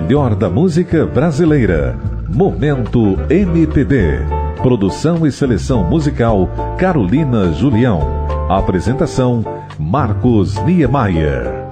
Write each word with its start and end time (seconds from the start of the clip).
melhor 0.00 0.34
da 0.34 0.50
música 0.50 1.06
brasileira. 1.06 1.98
Momento 2.28 3.16
MPB. 3.30 4.18
Produção 4.62 5.26
e 5.26 5.32
seleção 5.32 5.84
musical 5.84 6.50
Carolina 6.78 7.50
Julião. 7.54 8.02
Apresentação 8.50 9.42
Marcos 9.78 10.62
Niemeyer. 10.64 11.65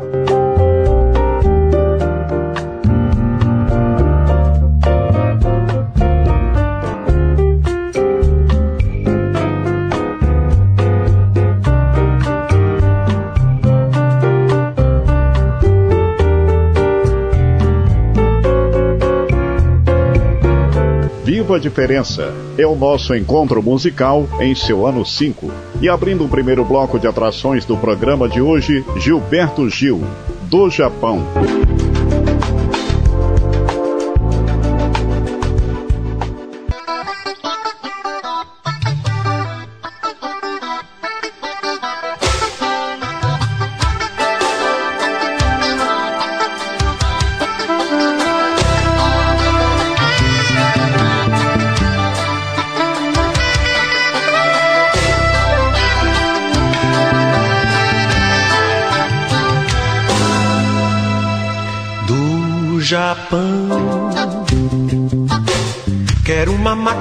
Viva 21.55 21.57
a 21.57 21.59
Diferença 21.59 22.35
é 22.59 22.67
o 22.67 22.75
nosso 22.75 23.15
encontro 23.15 23.63
musical 23.63 24.27
em 24.41 24.55
seu 24.55 24.87
ano 24.87 25.05
5. 25.05 25.51
E 25.81 25.89
abrindo 25.89 26.25
o 26.25 26.29
primeiro 26.29 26.65
bloco 26.65 26.99
de 26.99 27.07
atrações 27.07 27.65
do 27.65 27.77
programa 27.77 28.29
de 28.29 28.41
hoje, 28.41 28.85
Gilberto 28.99 29.69
Gil, 29.71 30.03
do. 30.49 30.69
Japão. 30.71 31.23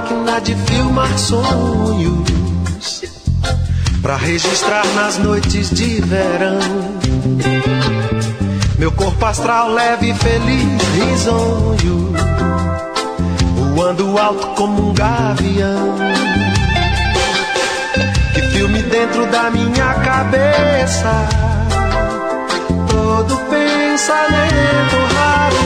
Máquina 0.04 0.40
de 0.40 0.54
filmar 0.54 1.18
sonhos 1.18 3.02
para 4.02 4.16
registrar 4.16 4.84
nas 4.94 5.16
noites 5.18 5.70
de 5.70 6.00
verão. 6.02 6.58
Meu 8.78 8.92
corpo 8.92 9.24
astral 9.24 9.70
leve, 9.70 10.12
feliz, 10.14 10.82
risonho, 10.94 12.12
voando 13.74 14.18
alto 14.18 14.46
como 14.48 14.90
um 14.90 14.94
gavião. 14.94 15.96
Que 18.34 18.42
filme 18.42 18.82
dentro 18.82 19.26
da 19.26 19.50
minha 19.50 19.94
cabeça, 19.94 21.28
todo 22.90 23.36
pensamento 23.48 25.14
raro 25.16 25.64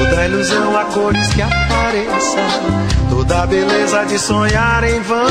Toda 0.00 0.24
ilusão 0.24 0.78
a 0.78 0.84
cores 0.86 1.28
que 1.34 1.42
apareça, 1.42 2.38
toda 3.10 3.46
beleza 3.46 4.06
de 4.06 4.18
sonhar 4.18 4.82
em 4.82 4.98
vão. 5.02 5.26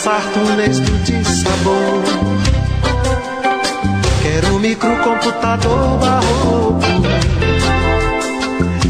Atravessar 0.00 0.22
túneis 0.32 0.80
de 0.80 1.24
sabor. 1.24 2.02
Quero 4.22 4.54
um 4.54 4.58
microcomputador 4.58 5.98
barroco 5.98 6.80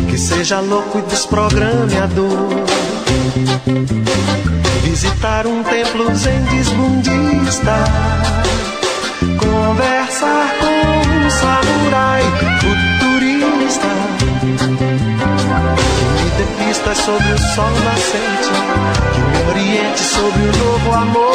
que 0.09 0.19
seja 0.19 0.61
louco 0.61 0.99
e 0.99 1.03
desprogramador. 1.03 2.49
Visitar 4.85 5.47
um 5.47 5.63
templo 5.65 6.15
zen 6.15 6.43
desbundista, 6.45 7.85
conversar 9.39 10.55
com 10.61 11.27
um 11.27 11.31
samurai 11.31 12.23
futurista 13.71 13.87
que 15.99 16.23
me 16.23 16.31
dê 16.31 16.65
pistas 16.65 16.99
sobre 16.99 17.33
o 17.33 17.39
sol 17.39 17.71
nascente 17.85 18.51
oriente 19.49 20.01
sobre 20.01 20.43
o 20.43 20.57
novo 20.57 20.93
amor. 20.93 21.31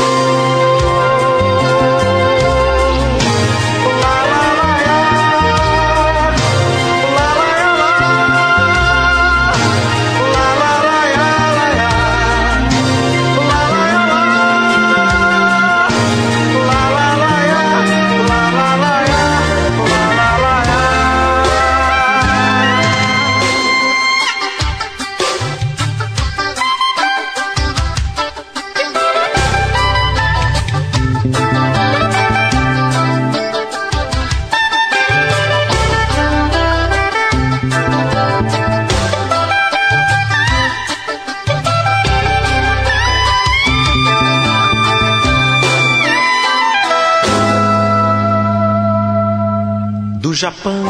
Japão. 50.36 50.84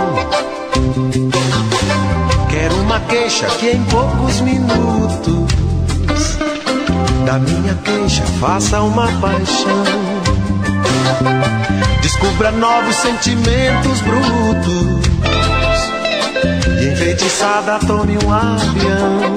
Quero 2.50 2.75
uma 2.81 3.00
queixa 3.01 3.45
que 3.59 3.69
em 3.69 3.83
poucos 3.85 4.41
minutos 4.41 6.38
da 7.28 7.38
minha 7.38 7.75
queixa 7.75 8.23
faça 8.39 8.81
uma 8.81 9.06
paixão. 9.22 9.83
Descubra 12.01 12.51
novos 12.53 12.95
sentimentos 12.95 14.01
brutos 14.01 15.06
e 16.81 16.88
enfeitiçada 16.91 17.77
tome 17.86 18.18
um 18.25 18.33
avião. 18.33 19.36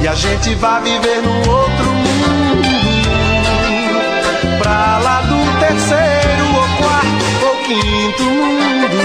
E 0.00 0.08
a 0.08 0.14
gente 0.16 0.52
vai 0.56 0.82
viver 0.82 1.22
num 1.22 1.48
outro 1.48 1.86
mundo 1.86 2.68
pra 4.58 4.98
lá 4.98 5.20
do 5.22 5.60
terceiro 5.60 6.24
quinto 7.64 8.22
mundo, 8.22 8.96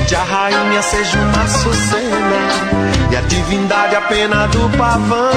onde 0.00 0.14
a 0.14 0.22
rainha 0.22 0.82
seja 0.82 1.18
uma 1.18 1.46
sucena 1.46 3.10
e 3.10 3.16
a 3.16 3.20
divindade 3.20 3.94
a 3.94 4.00
pena 4.00 4.46
do 4.48 4.70
pavão. 4.76 5.30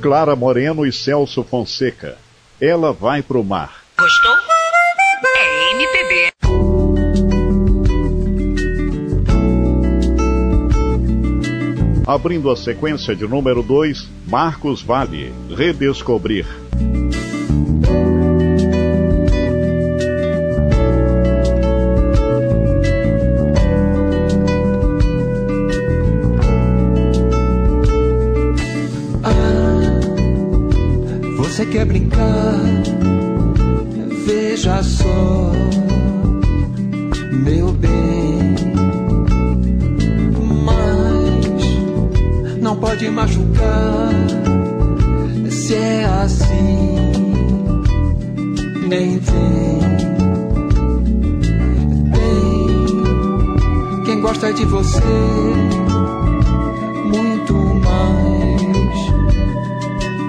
Clara 0.00 0.36
Moreno 0.36 0.86
e 0.86 0.92
Celso 0.92 1.42
Fonseca. 1.42 2.16
Ela 2.60 2.92
vai 2.92 3.22
pro 3.22 3.42
mar. 3.42 3.82
Gostou? 3.98 4.36
É 5.36 5.72
MPB. 5.72 6.32
Abrindo 12.06 12.50
a 12.50 12.56
sequência 12.56 13.16
de 13.16 13.26
número 13.26 13.64
2, 13.64 14.08
Marcos 14.28 14.80
Vale, 14.80 15.34
Redescobrir. 15.50 16.46
Quer 31.70 31.84
brincar? 31.84 32.60
Veja 34.26 34.82
só, 34.82 35.52
meu 37.44 37.72
bem. 37.72 38.54
Mas 40.64 42.60
não 42.60 42.76
pode 42.76 43.08
machucar 43.10 44.10
se 45.50 45.74
é 45.74 46.04
assim. 46.04 46.96
Nem 48.88 49.18
vem. 49.18 49.80
Tem 52.12 54.04
quem 54.04 54.20
gosta 54.20 54.52
de 54.52 54.64
você 54.64 55.00
muito 57.12 57.54
mais. 57.54 58.56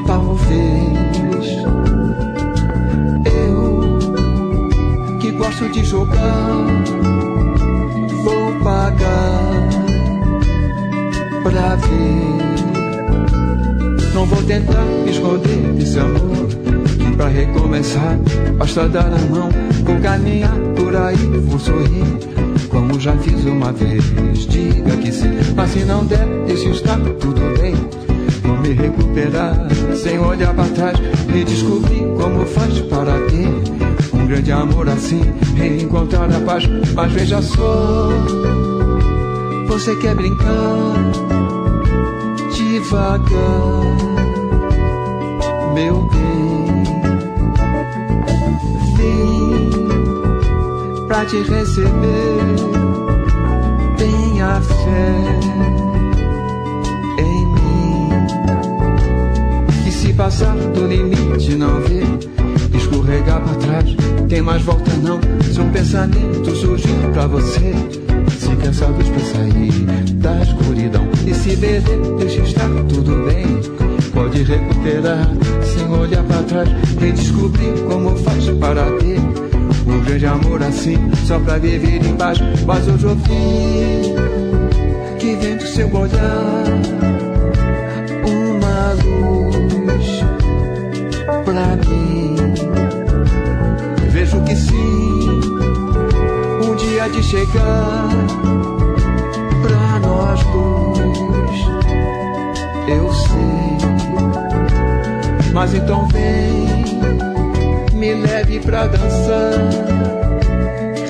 Talvez. 0.08 0.97
Gosto 5.58 5.70
de 5.70 5.84
jogar, 5.84 6.66
vou 8.24 8.54
pagar 8.64 9.70
pra 11.42 11.76
ver. 11.76 12.38
Não 14.14 14.26
vou 14.26 14.44
tentar 14.44 14.86
esconder 15.08 15.82
esse 15.82 15.98
amor. 16.00 16.48
Pra 17.16 17.28
recomeçar, 17.28 18.20
basta 18.58 18.88
dar 18.88 19.08
a 19.08 19.18
mão. 19.34 19.50
Vou 19.84 20.00
caminhar 20.00 20.56
por 20.76 20.96
aí, 20.96 21.16
vou 21.16 21.58
sorrir. 21.58 22.06
Como 22.70 23.00
já 23.00 23.18
fiz 23.18 23.44
uma 23.46 23.72
vez, 23.74 24.04
diga 24.48 24.96
que 24.98 25.12
sim. 25.12 25.32
Mas 25.56 25.72
se 25.72 25.80
não 25.80 26.06
der, 26.06 26.28
deixe 26.46 26.70
estar, 26.70 27.00
tudo 27.20 27.42
bem. 27.60 27.74
Vou 28.44 28.58
me 28.58 28.74
recuperar, 28.74 29.68
sem 29.96 30.20
olhar 30.20 30.54
para 30.54 30.70
trás. 30.70 31.00
E 31.34 31.44
descobrir 31.44 32.06
como 32.16 32.46
faz 32.46 32.80
para 32.82 33.14
ter 33.28 33.87
grande 34.28 34.52
amor 34.52 34.90
assim, 34.90 35.22
reencontrar 35.56 36.30
a 36.36 36.40
paz. 36.42 36.64
Mas 36.94 37.12
veja 37.14 37.42
só, 37.42 38.10
você 39.68 39.96
quer 39.96 40.14
brincar 40.16 40.94
devagar, 42.54 43.32
meu 45.74 46.08
bem. 46.12 46.84
Vim 48.98 49.72
pra 51.08 51.26
te 51.26 51.38
receber, 51.44 52.56
tenha 53.98 54.62
fé 54.62 55.16
em 57.20 57.46
mim. 57.46 58.10
E 59.88 59.92
se 59.92 60.14
passar 60.14 60.56
do 60.56 60.86
limite, 60.86 61.56
não 61.56 61.80
vê 61.82 62.04
escorregar 62.78 63.42
pra 63.42 63.56
trás, 63.56 63.96
tem 64.28 64.42
mais 64.42 64.62
volta 64.62 64.92
não. 65.02 65.20
Se 65.52 65.60
um 65.60 65.72
pensamento 65.72 66.56
surgir 66.56 66.96
pra 67.14 67.28
você, 67.28 67.74
se 68.38 68.56
cansados 68.58 69.10
pra 69.10 69.20
sair 69.20 69.72
da 70.16 70.42
escuridão 70.42 71.08
e 71.26 71.34
se 71.34 71.56
beber, 71.56 72.00
deixa 72.20 72.42
estar 72.42 72.70
tudo 72.90 73.26
bem. 73.26 73.48
Pode 74.14 74.44
recuperar 74.44 75.30
sem 75.64 75.90
olhar 75.90 76.24
pra 76.24 76.44
trás, 76.44 76.70
redescobrir 77.00 77.74
como 77.90 78.16
faz 78.18 78.50
para 78.60 78.84
ter 78.98 79.20
um 79.88 80.04
grande 80.04 80.26
amor 80.26 80.62
assim, 80.64 80.98
só 81.26 81.40
pra 81.40 81.58
viver 81.58 82.04
em 82.06 82.16
paz. 82.16 82.40
Mas 82.66 82.88
hoje 82.88 83.06
ouvi 83.06 84.14
que 85.20 85.36
vem 85.36 85.58
do 85.58 85.68
seu 85.68 85.88
olhar 85.94 87.17
chegar 97.30 98.08
pra 99.62 100.00
nós 100.00 100.42
dois. 100.46 101.60
Eu 102.88 103.12
sei, 103.14 103.78
mas 105.54 105.74
então 105.74 106.08
vem, 106.08 106.68
me 107.94 108.14
leve 108.14 108.62
pra 108.62 108.88
dançar, 108.88 109.52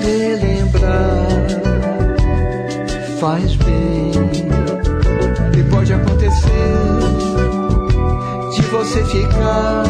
relembrar, 0.01 1.27
faz 3.19 3.56
bem. 3.58 4.12
E 5.56 5.63
pode 5.69 5.93
acontecer 5.93 6.49
de 8.56 8.62
você 8.63 9.03
ficar 9.06 9.84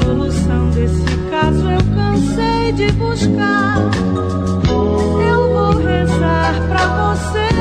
solução 0.00 0.70
desse 0.70 1.04
caso 1.30 1.70
eu 1.70 1.80
cansei 1.94 2.72
de 2.72 2.92
buscar. 2.92 3.76
Eu 5.28 5.52
vou 5.52 5.76
rezar 5.78 6.54
pra 6.68 7.14
você. 7.14 7.51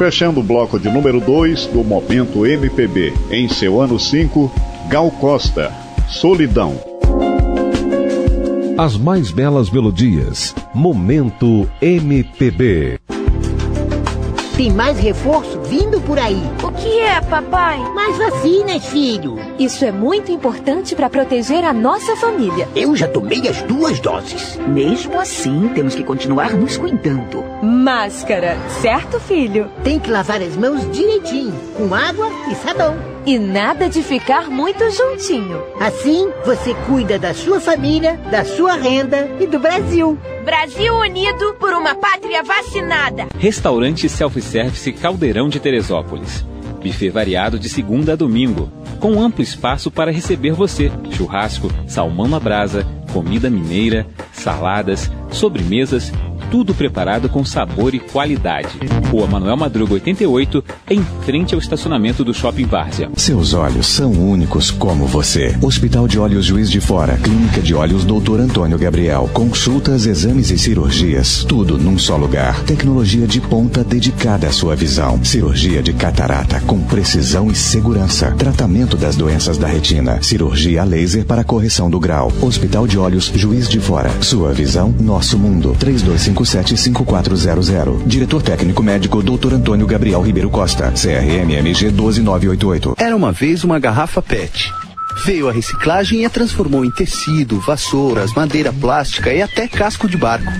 Fechando 0.00 0.40
o 0.40 0.42
bloco 0.42 0.80
de 0.80 0.88
número 0.88 1.20
2 1.20 1.66
do 1.66 1.84
Momento 1.84 2.46
MPB, 2.46 3.12
em 3.30 3.46
seu 3.50 3.78
ano 3.82 4.00
5, 4.00 4.50
Gal 4.88 5.10
Costa, 5.10 5.70
Solidão. 6.08 6.74
As 8.78 8.96
mais 8.96 9.30
belas 9.30 9.68
melodias, 9.68 10.54
Momento 10.72 11.68
MPB. 11.82 12.98
Tem 14.56 14.72
mais 14.72 14.98
reforço 14.98 15.59
vindo 15.70 16.00
por 16.00 16.18
aí. 16.18 16.42
O 16.64 16.72
que 16.72 16.98
é, 16.98 17.20
papai? 17.20 17.78
Mais 17.94 18.18
vacinas, 18.18 18.84
filho. 18.86 19.38
Isso 19.56 19.84
é 19.84 19.92
muito 19.92 20.32
importante 20.32 20.96
para 20.96 21.08
proteger 21.08 21.64
a 21.64 21.72
nossa 21.72 22.16
família. 22.16 22.68
Eu 22.74 22.96
já 22.96 23.06
tomei 23.06 23.46
as 23.46 23.62
duas 23.62 24.00
doses. 24.00 24.58
Mesmo 24.66 25.20
assim, 25.20 25.68
temos 25.68 25.94
que 25.94 26.02
continuar 26.02 26.54
nos 26.54 26.76
cuidando. 26.76 27.44
Máscara, 27.62 28.58
certo, 28.82 29.20
filho? 29.20 29.70
Tem 29.84 30.00
que 30.00 30.10
lavar 30.10 30.42
as 30.42 30.56
mãos 30.56 30.90
direitinho, 30.90 31.54
com 31.76 31.94
água 31.94 32.28
e 32.50 32.54
sabão. 32.56 32.96
E 33.24 33.38
nada 33.38 33.88
de 33.88 34.02
ficar 34.02 34.50
muito 34.50 34.90
juntinho. 34.90 35.62
Assim, 35.78 36.30
você 36.44 36.74
cuida 36.86 37.18
da 37.18 37.34
sua 37.34 37.60
família, 37.60 38.18
da 38.30 38.44
sua 38.44 38.72
renda 38.72 39.30
e 39.38 39.46
do 39.46 39.58
Brasil. 39.58 40.18
Brasil 40.42 40.94
unido 40.94 41.54
por 41.60 41.74
uma 41.74 41.94
pátria 41.94 42.42
vacinada. 42.42 43.26
Restaurante 43.38 44.08
Self-Service 44.08 44.90
Caldeirão 44.94 45.50
de 45.50 45.59
Teresópolis. 45.60 46.44
Buffet 46.82 47.10
variado 47.10 47.58
de 47.58 47.68
segunda 47.68 48.14
a 48.14 48.16
domingo, 48.16 48.72
com 48.98 49.22
amplo 49.22 49.42
espaço 49.42 49.90
para 49.90 50.10
receber 50.10 50.52
você. 50.52 50.90
Churrasco, 51.12 51.70
salmão 51.86 52.26
na 52.26 52.40
brasa, 52.40 52.86
comida 53.12 53.50
mineira, 53.50 54.06
saladas, 54.32 55.10
sobremesas 55.30 56.12
tudo 56.50 56.74
preparado 56.74 57.28
com 57.28 57.44
sabor 57.44 57.94
e 57.94 58.00
qualidade. 58.00 58.76
Rua 59.10 59.26
Manuel 59.26 59.56
Madruga 59.56 59.94
88, 59.94 60.64
em 60.90 61.02
frente 61.24 61.54
ao 61.54 61.60
estacionamento 61.60 62.24
do 62.24 62.34
Shopping 62.34 62.66
Várzea. 62.66 63.08
Seus 63.30 63.54
olhos 63.54 63.86
são 63.86 64.10
únicos 64.10 64.72
como 64.72 65.06
você. 65.06 65.56
Hospital 65.62 66.08
de 66.08 66.18
Olhos 66.18 66.44
Juiz 66.44 66.68
de 66.68 66.80
Fora, 66.80 67.16
Clínica 67.16 67.60
de 67.60 67.72
Olhos 67.72 68.04
Dr. 68.04 68.40
Antônio 68.40 68.76
Gabriel. 68.76 69.30
Consultas, 69.32 70.04
exames 70.04 70.50
e 70.50 70.58
cirurgias, 70.58 71.44
tudo 71.44 71.78
num 71.78 71.96
só 71.96 72.16
lugar. 72.16 72.60
Tecnologia 72.64 73.28
de 73.28 73.40
ponta 73.40 73.84
dedicada 73.84 74.48
à 74.48 74.50
sua 74.50 74.74
visão. 74.74 75.22
Cirurgia 75.22 75.80
de 75.80 75.92
catarata 75.92 76.60
com 76.66 76.80
precisão 76.80 77.48
e 77.48 77.54
segurança. 77.54 78.34
Tratamento 78.36 78.96
das 78.96 79.14
doenças 79.14 79.56
da 79.56 79.68
retina. 79.68 80.20
Cirurgia 80.20 80.82
laser 80.82 81.24
para 81.24 81.44
correção 81.44 81.88
do 81.88 82.00
grau. 82.00 82.32
Hospital 82.42 82.88
de 82.88 82.98
Olhos 82.98 83.30
Juiz 83.32 83.68
de 83.68 83.78
Fora. 83.78 84.10
Sua 84.20 84.52
visão, 84.52 84.92
nosso 84.98 85.38
mundo. 85.38 85.76
325 85.78 86.44
575400. 86.44 88.02
Diretor 88.04 88.42
técnico 88.42 88.82
médico 88.82 89.22
Dr. 89.22 89.54
Antônio 89.54 89.86
Gabriel 89.86 90.20
Ribeiro 90.20 90.50
Costa. 90.50 90.90
CRMMG 90.90 91.92
12988. 91.92 92.96
Era 92.98 93.19
uma 93.20 93.32
vez 93.32 93.64
uma 93.64 93.78
garrafa 93.78 94.22
PET. 94.22 94.72
Veio 95.26 95.46
a 95.46 95.52
reciclagem 95.52 96.22
e 96.22 96.24
a 96.24 96.30
transformou 96.30 96.86
em 96.86 96.90
tecido, 96.90 97.60
vassouras, 97.60 98.32
madeira 98.32 98.72
plástica 98.72 99.30
e 99.30 99.42
até 99.42 99.68
casco 99.68 100.08
de 100.08 100.16
barco. 100.16 100.50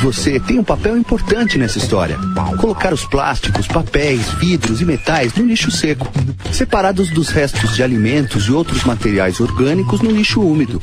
Você 0.00 0.40
tem 0.40 0.58
um 0.58 0.64
papel 0.64 0.96
importante 0.96 1.56
nessa 1.56 1.78
história. 1.78 2.18
Colocar 2.60 2.92
os 2.92 3.04
plásticos, 3.04 3.68
papéis, 3.68 4.28
vidros 4.30 4.80
e 4.80 4.84
metais 4.84 5.32
no 5.34 5.46
lixo 5.46 5.70
seco, 5.70 6.10
separados 6.50 7.08
dos 7.10 7.28
restos 7.28 7.76
de 7.76 7.84
alimentos 7.84 8.46
e 8.46 8.52
outros 8.52 8.82
materiais 8.82 9.38
orgânicos 9.38 10.00
no 10.00 10.10
lixo 10.10 10.40
úmido. 10.40 10.80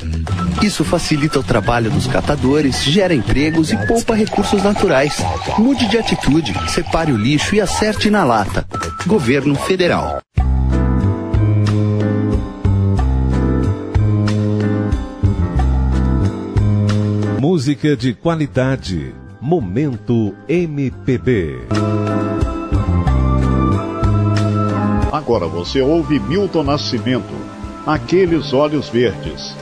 Isso 0.62 0.84
facilita 0.84 1.38
o 1.38 1.42
trabalho 1.42 1.90
dos 1.90 2.06
catadores, 2.06 2.82
gera 2.82 3.12
empregos 3.12 3.70
e 3.70 3.76
poupa 3.86 4.14
recursos 4.14 4.62
naturais. 4.62 5.18
Mude 5.58 5.86
de 5.86 5.98
atitude, 5.98 6.54
separe 6.70 7.12
o 7.12 7.18
lixo 7.18 7.54
e 7.54 7.60
acerte 7.60 8.08
na 8.08 8.24
lata. 8.24 8.66
Governo 9.06 9.54
Federal. 9.54 10.22
Música 17.40 17.96
de 17.96 18.12
qualidade. 18.12 19.14
Momento 19.40 20.34
MPB. 20.46 21.60
Agora 25.10 25.46
você 25.46 25.80
ouve 25.80 26.20
Milton 26.20 26.64
Nascimento. 26.64 27.32
Aqueles 27.86 28.52
olhos 28.52 28.90
verdes. 28.90 29.56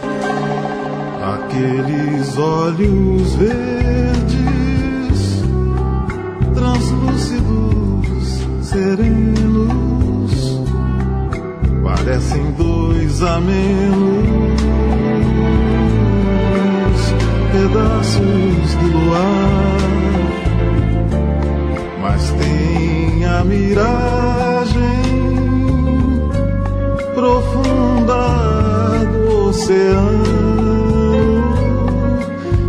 Aqueles 1.23 2.37
olhos 2.37 3.37
verdes, 3.37 4.35
translúcidos, 6.57 8.41
serenos, 8.61 10.33
parecem 11.85 12.51
dois 12.55 13.23
a 13.23 13.39
pedaços 17.59 18.75
do 18.77 18.87
luar, 18.87 19.79
mas 22.01 22.31
tem 22.31 23.25
a 23.25 23.43
miragem 23.43 24.79
profunda 27.17 28.23
do 29.13 29.49
oceano 29.49 30.23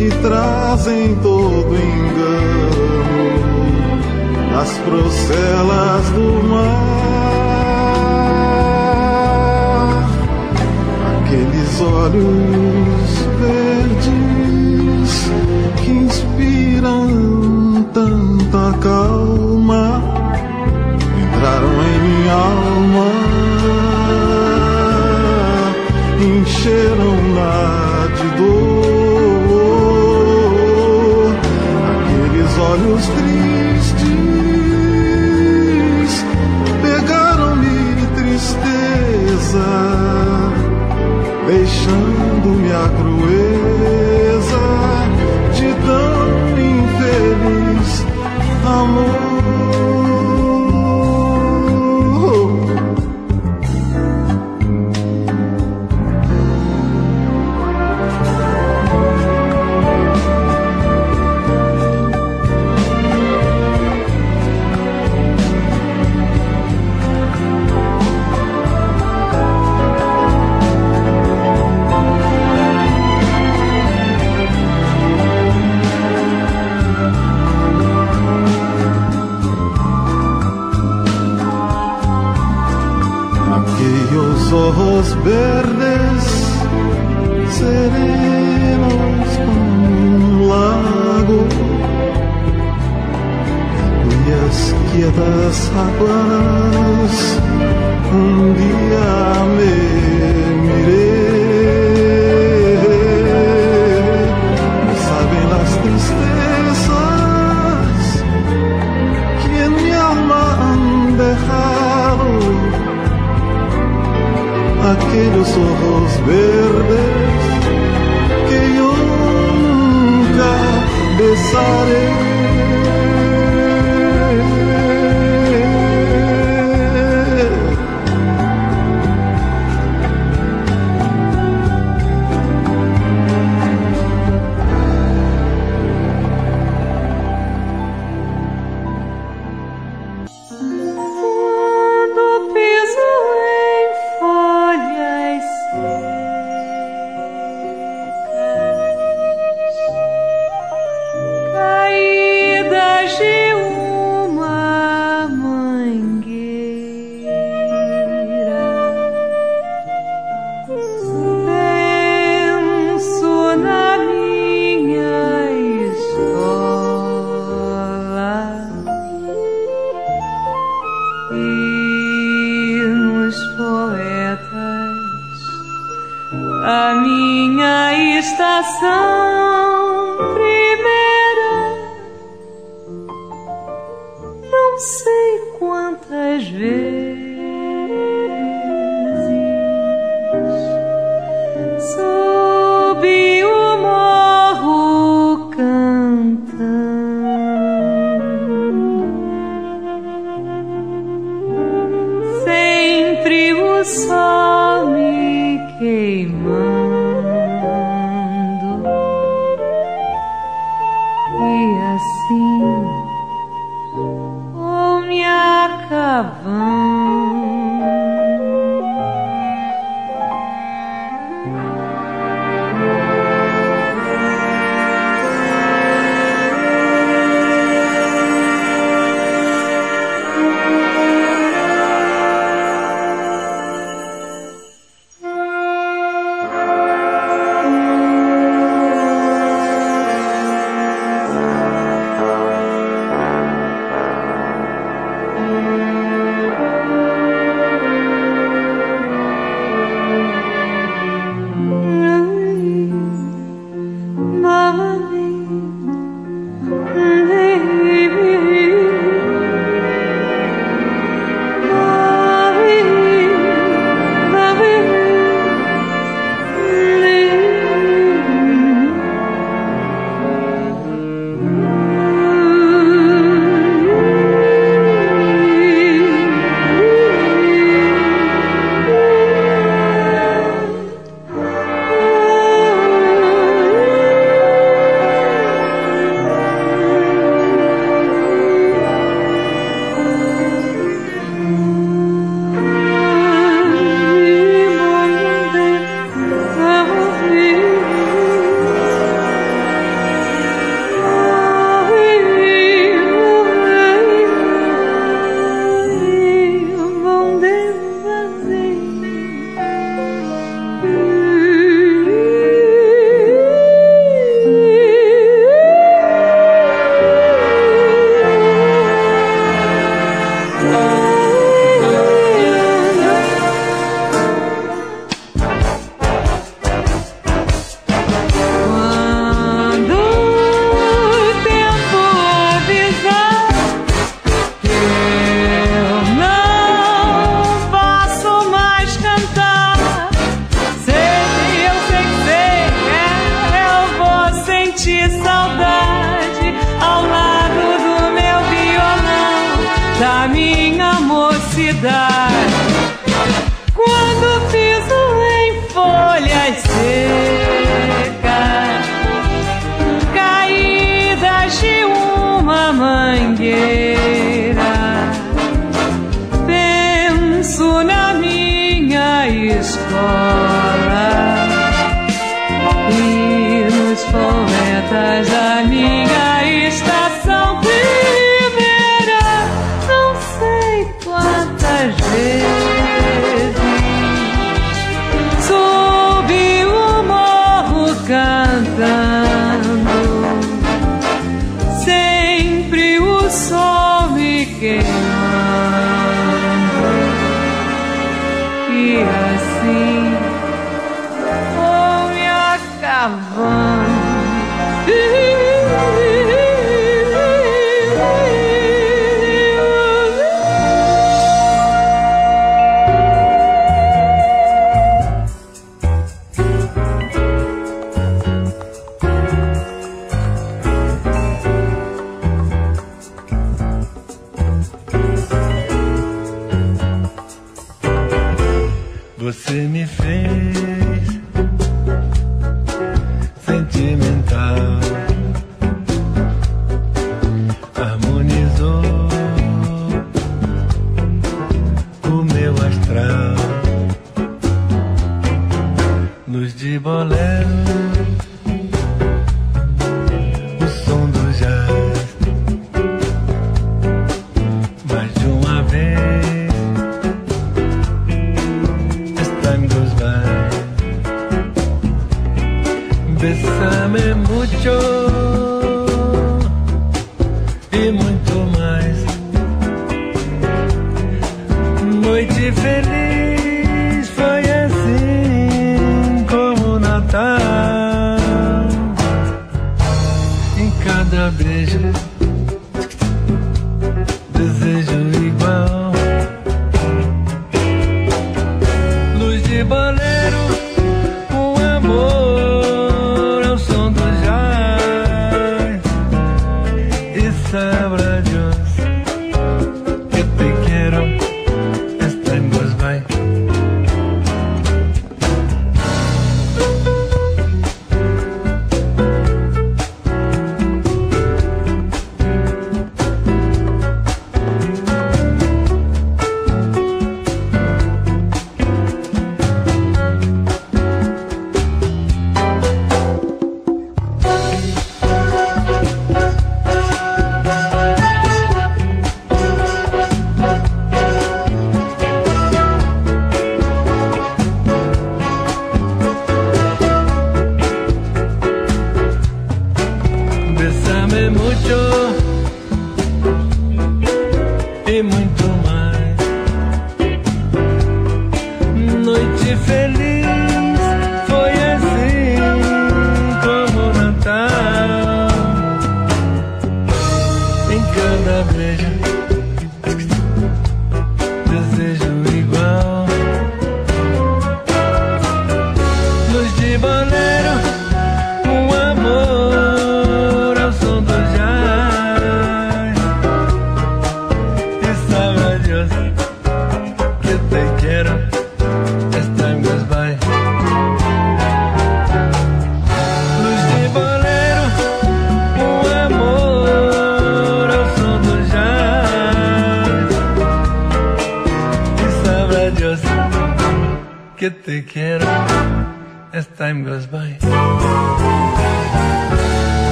e 0.00 0.10
trazem 0.20 1.14
todo 1.22 1.76
engano 1.76 2.72
nas 4.50 4.78
procelas 4.78 6.10
do 6.10 6.42
mar. 6.48 6.82
Aqueles 11.22 11.80
olhos 11.80 13.21
inspiram 16.12 17.88
tanta 17.94 18.64
calma, 18.80 19.84
entraram 21.22 21.72
em 21.82 21.98
minha 22.06 22.34
alma, 22.34 23.10
encheram-na 26.20 27.62
de 28.16 28.28
dor. 28.36 28.52
Aqueles 32.04 32.54
olhos 32.58 33.04
tristes 33.06 34.12
pegaram-me 36.82 37.76
tristeza, 38.16 39.66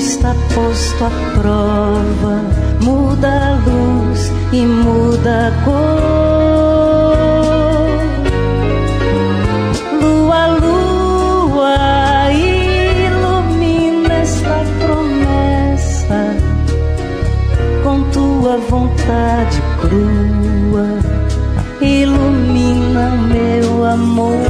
está 0.00 0.34
posto 0.54 1.04
à 1.04 1.10
prova, 1.38 2.42
muda 2.80 3.28
a 3.28 3.54
luz 3.68 4.32
e 4.50 4.64
muda 4.64 5.48
a 5.48 5.50
cor. 5.64 6.00
Lua, 10.00 10.46
lua, 10.56 12.32
ilumina 12.32 14.14
esta 14.14 14.64
promessa 14.78 16.20
com 17.84 18.02
tua 18.10 18.56
vontade 18.56 19.62
crua, 19.80 20.88
ilumina 21.82 23.10
meu 23.28 23.84
amor. 23.84 24.49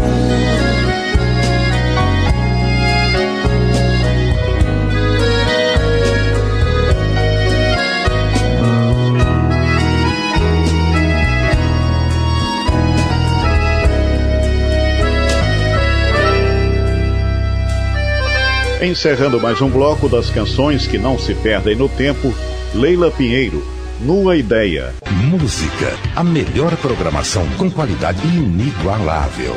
Encerrando 18.82 19.38
mais 19.38 19.60
um 19.60 19.68
bloco 19.68 20.08
das 20.08 20.30
canções 20.30 20.86
que 20.86 20.96
não 20.96 21.18
se 21.18 21.34
perdem 21.34 21.76
no 21.76 21.86
tempo, 21.86 22.32
Leila 22.74 23.10
Pinheiro, 23.10 23.62
Nua 24.00 24.38
Ideia. 24.38 24.94
Música, 25.28 25.92
a 26.16 26.24
melhor 26.24 26.74
programação 26.78 27.46
com 27.58 27.70
qualidade 27.70 28.26
inigualável. 28.26 29.54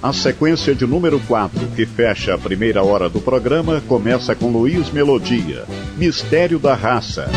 A 0.00 0.12
sequência 0.12 0.72
de 0.72 0.86
número 0.86 1.18
4, 1.26 1.66
que 1.74 1.84
fecha 1.84 2.34
a 2.34 2.38
primeira 2.38 2.84
hora 2.84 3.08
do 3.08 3.20
programa, 3.20 3.82
começa 3.88 4.36
com 4.36 4.52
Luiz 4.52 4.88
Melodia, 4.92 5.64
Mistério 5.98 6.60
da 6.60 6.76
Raça. 6.76 7.28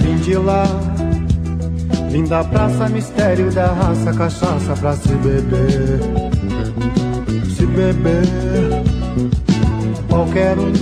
Vim 0.00 0.16
de 0.22 0.36
lá, 0.38 0.64
vim 2.10 2.24
da 2.24 2.42
praça, 2.44 2.88
mistério 2.88 3.52
da 3.52 3.66
raça, 3.66 4.14
cachaça 4.14 4.72
pra 4.80 4.94
se 4.94 5.14
beber. 5.16 6.00
Se 7.54 7.66
beber, 7.66 8.24
qualquer 10.08 10.58
um. 10.58 10.72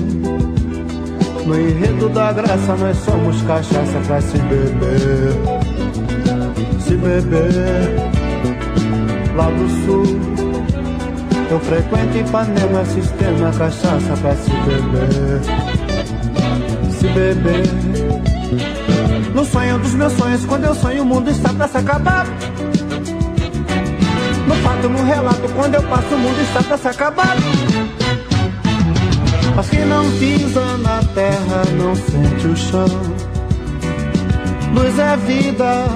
No 1.45 1.61
enredo 1.61 2.09
da 2.11 2.33
graça, 2.33 2.77
nós 2.77 2.97
somos 2.99 3.43
cachaça 3.43 3.99
pra 4.07 4.21
se 4.21 4.39
beber. 4.39 5.33
Se 6.79 6.95
beber 6.95 8.13
lá 9.35 9.51
do 9.51 9.69
sul. 9.85 10.32
Eu 11.51 11.61
frequento 11.61 12.19
Ipanema, 12.19 12.85
sistema 12.87 13.53
cachaça 13.53 14.17
pra 14.21 14.35
se 14.35 14.51
beber. 14.51 15.41
Se 16.99 17.09
beber. 17.09 17.63
No 19.35 19.45
sonho 19.45 19.79
dos 19.79 19.95
meus 19.95 20.13
sonhos, 20.13 20.45
quando 20.45 20.65
eu 20.65 20.75
sonho, 20.75 21.03
o 21.03 21.07
mundo 21.07 21.31
está 21.31 21.53
pra 21.53 21.69
se 21.69 21.79
acabar. 21.79 22.27
No 24.47 24.55
fato, 24.57 24.89
no 24.89 25.05
relato, 25.05 25.49
quando 25.55 25.75
eu 25.75 25.83
passo, 25.85 26.15
o 26.15 26.19
mundo 26.19 26.41
está 26.41 26.63
pra 26.63 26.79
se 26.79 26.89
acabar. 26.89 27.37
Mas 29.55 29.69
quem 29.69 29.85
não 29.85 30.11
pisa 30.13 30.79
na 30.79 31.03
terra 31.15 31.63
não 31.77 31.95
sente 31.95 32.47
o 32.47 32.57
chão. 32.57 32.87
Luz 34.75 34.99
é 34.99 35.17
vida, 35.17 35.87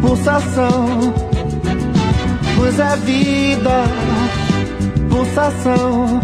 pulsação. 0.00 1.27
Luz 2.58 2.78
é 2.78 2.96
vida, 2.96 3.84
pulsação. 5.08 6.20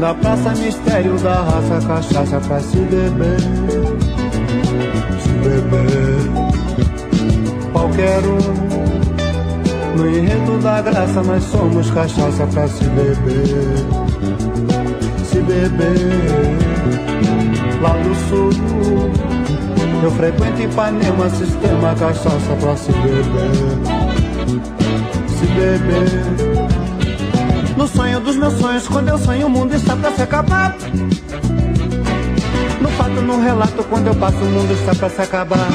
Da 0.00 0.12
praça 0.14 0.50
mistério 0.56 1.16
da 1.18 1.42
raça, 1.42 1.86
cachaça 1.86 2.40
pra 2.40 2.58
se 2.58 2.76
beber 2.76 3.91
beber 5.42 6.52
qualquer 7.72 8.20
um. 8.26 8.62
No 9.96 10.08
enredo 10.08 10.58
da 10.62 10.80
graça 10.80 11.22
nós 11.22 11.42
somos 11.44 11.90
cachaça 11.90 12.46
pra 12.46 12.66
se 12.66 12.84
beber, 12.84 13.76
se 15.24 15.38
beber. 15.40 16.62
Lá 17.82 17.90
do 17.90 18.14
sul, 18.28 18.50
eu 20.02 20.10
frequento 20.12 20.62
Ipanema, 20.62 21.28
sistema 21.30 21.94
cachaça 21.94 22.56
pra 22.60 22.76
se 22.76 22.92
beber, 22.92 23.50
se 25.28 25.46
beber. 25.46 26.22
No 27.76 27.88
sonho 27.88 28.20
dos 28.20 28.36
meus 28.36 28.54
sonhos, 28.54 28.86
quando 28.86 29.08
eu 29.08 29.18
sonho 29.18 29.46
o 29.48 29.50
mundo 29.50 29.74
está 29.74 29.96
pra 29.96 30.12
se 30.12 30.22
acabar. 30.22 30.76
No 33.20 33.40
relato, 33.40 33.84
quando 33.84 34.08
eu 34.08 34.14
passo 34.14 34.36
o 34.36 34.44
mundo 34.44 34.72
está 34.72 34.94
pra 34.94 35.08
se 35.08 35.20
acabar. 35.22 35.68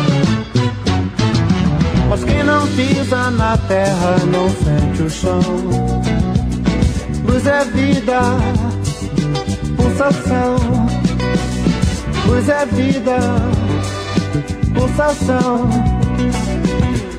Mas 2.09 2.23
quem 2.23 2.43
não 2.43 2.67
pisa 2.67 3.31
na 3.31 3.57
terra 3.57 4.17
não 4.31 4.49
sente 4.49 5.03
o 5.03 5.09
chão. 5.09 5.39
Luz 7.25 7.45
é 7.45 7.65
vida, 7.65 8.19
pulsação. 9.75 10.55
Luz 12.25 12.49
é 12.49 12.65
vida, 12.65 13.17
pulsação. 14.73 15.69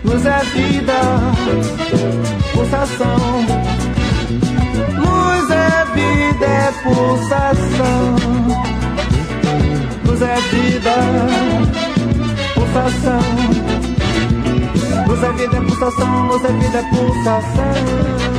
Luz 0.04 0.26
é 0.26 0.38
vida, 0.54 0.94
pulsação. 2.52 3.18
Luz 4.96 5.50
é 5.50 5.84
vida, 5.94 6.46
é 6.46 6.72
pulsação. 6.82 8.67
Luz 10.18 10.30
é 10.30 10.40
vida, 10.40 10.90
pulsação. 12.54 13.20
Luz 15.06 15.22
é 15.22 15.32
vida, 15.32 15.56
é 15.56 15.60
pulsação. 15.60 16.26
Luz 16.26 16.44
é 16.44 16.48
vida, 16.48 16.78
é 16.78 16.82
pulsação. 16.90 18.37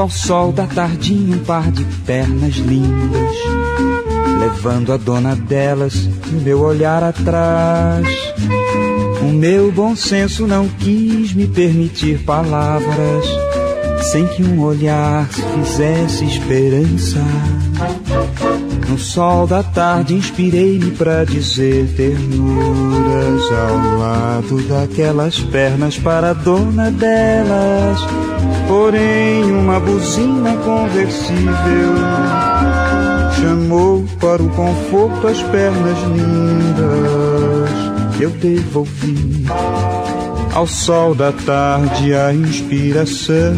Ao 0.00 0.08
sol 0.08 0.50
da 0.50 0.66
tardinha 0.66 1.36
um 1.36 1.44
par 1.44 1.70
de 1.70 1.84
pernas 2.06 2.54
lindas, 2.54 3.36
levando 4.40 4.92
a 4.92 4.96
dona 4.96 5.36
delas 5.36 6.08
meu 6.42 6.60
olhar 6.60 7.02
atrás. 7.02 8.06
O 9.20 9.26
meu 9.26 9.70
bom 9.70 9.94
senso 9.94 10.46
não 10.46 10.66
quis 10.68 11.34
me 11.34 11.46
permitir 11.46 12.20
palavras, 12.20 13.26
sem 14.10 14.26
que 14.28 14.42
um 14.42 14.62
olhar 14.62 15.28
se 15.30 15.42
fizesse 15.42 16.24
esperança. 16.24 17.20
No 18.88 18.98
sol 18.98 19.46
da 19.46 19.62
tarde 19.62 20.14
inspirei-me 20.14 20.92
para 20.92 21.24
dizer 21.24 21.86
ternuras 21.96 23.42
ao 23.52 23.98
lado 23.98 24.62
daquelas 24.62 25.38
pernas 25.38 25.98
para 25.98 26.30
a 26.30 26.32
dona 26.32 26.90
delas 26.90 28.29
Porém, 28.70 29.50
uma 29.50 29.80
buzina 29.80 30.56
conversível 30.58 31.96
chamou 33.34 34.04
para 34.20 34.40
o 34.40 34.48
conforto 34.50 35.26
as 35.26 35.42
pernas 35.42 35.98
lindas. 36.04 37.70
Eu 38.20 38.30
devolvi 38.30 39.44
ao 40.54 40.68
sol 40.68 41.16
da 41.16 41.32
tarde 41.32 42.14
a 42.14 42.32
inspiração. 42.32 43.56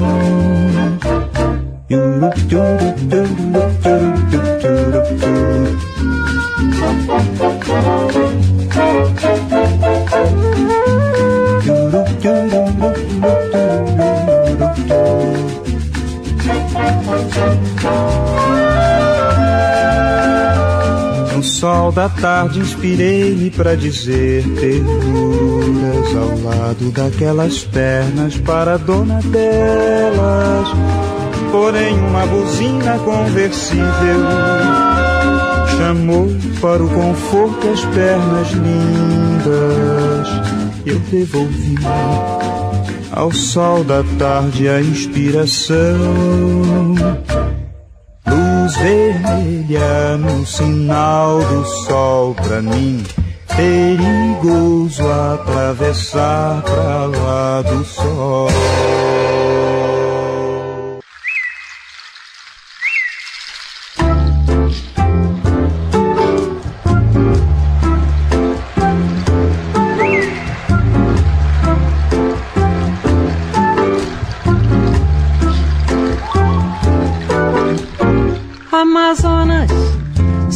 Da 21.95 22.09
tarde 22.09 22.61
inspirei-me 22.61 23.51
para 23.51 23.76
dizer 23.76 24.43
ternuras 24.59 26.16
ao 26.16 26.40
lado 26.43 26.90
daquelas 26.90 27.64
pernas 27.64 28.38
para 28.38 28.78
dona 28.78 29.20
delas. 29.22 30.68
Porém, 31.51 31.99
uma 31.99 32.26
buzina 32.26 32.99
conversível 32.99 33.93
chamou 35.76 36.28
para 36.61 36.82
o 36.82 36.88
conforto 36.88 37.68
as 37.68 37.84
pernas 37.86 38.51
lindas. 38.53 40.28
Eu 40.86 40.99
devolvi 41.11 41.74
ao 43.12 43.30
sol 43.30 43.84
da 43.84 44.03
tarde 44.18 44.68
a 44.68 44.80
inspiração. 44.80 45.76
Vermelha 49.23 50.18
no 50.18 50.45
sinal 50.45 51.39
do 51.39 51.64
sol 51.87 52.35
pra 52.35 52.61
mim. 52.61 53.05
Perigoso 53.57 55.03
atravessar 55.09 56.62
pra 56.62 57.07
lá 57.07 57.62
do 57.62 57.85
sol. 57.85 58.49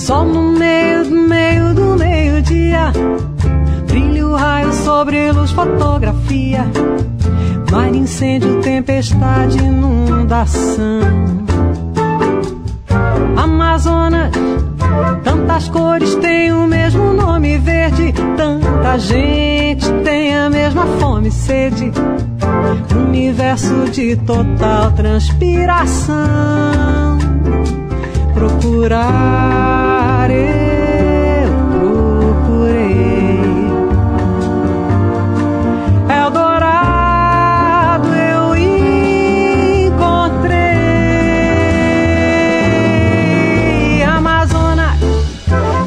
Sol 0.07 0.25
no 0.25 0.53
meio 0.53 1.05
do 1.05 1.17
meio 1.17 1.75
do 1.75 1.97
meio-dia. 1.97 2.93
Brilho, 3.89 4.37
raio 4.37 4.73
sobre 4.73 5.33
luz, 5.33 5.51
fotografia. 5.51 6.65
Mar, 7.73 7.93
incêndio, 7.93 8.61
tempestade, 8.61 9.59
inundação. 9.59 11.01
Amazonas, 13.37 14.31
tantas 15.25 15.69
cores 15.71 16.15
tem 16.15 16.53
o 16.53 16.69
mesmo 16.69 17.13
nome 17.13 17.59
verde. 17.59 18.15
Tanta 18.37 18.99
gente 19.01 19.91
tem 20.05 20.37
a 20.37 20.49
mesma 20.49 20.87
fome 21.01 21.31
e 21.31 21.33
sede. 21.33 21.91
Universo 22.95 23.91
de 23.91 24.15
total 24.19 24.93
transpiração 24.93 26.47
procurar, 28.37 29.96
eu 30.31 31.53
procurei. 31.79 33.41
Eldorado 36.25 38.09
eu 38.15 38.57
encontrei. 39.87 40.57
Amazonas 44.05 44.99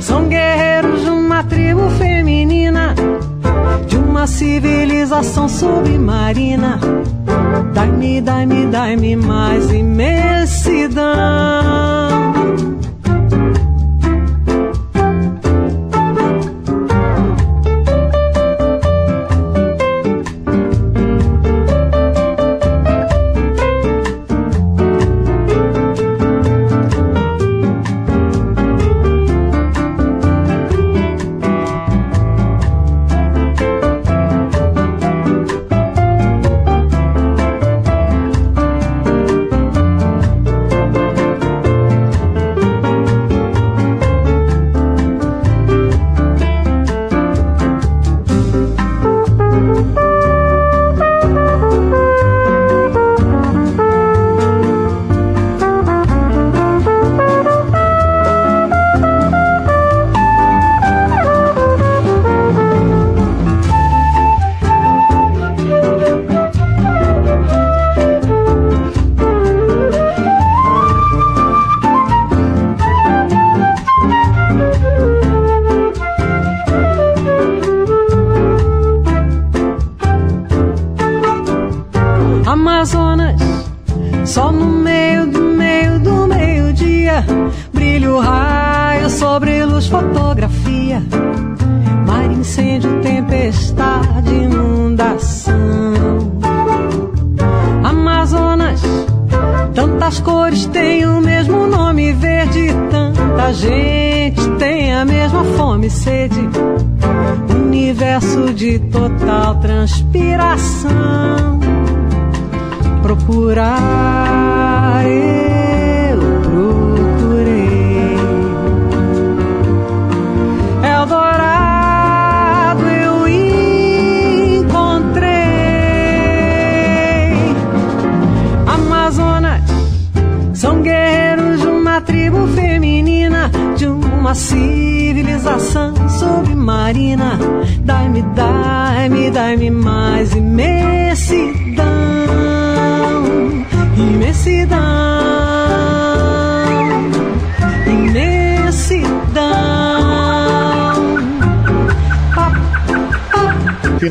são 0.01 0.27
guerreiros 0.27 1.03
de 1.03 1.09
uma 1.09 1.43
tribo 1.43 1.89
feminina, 1.91 2.93
de 3.87 3.97
uma 3.97 4.27
civilização 4.27 5.47
submarina. 5.49 6.79
Dai-me, 7.73 8.21
dai-me, 8.21 8.65
dai-me 8.67 9.15
mais 9.15 9.71
imensidão. 9.71 10.99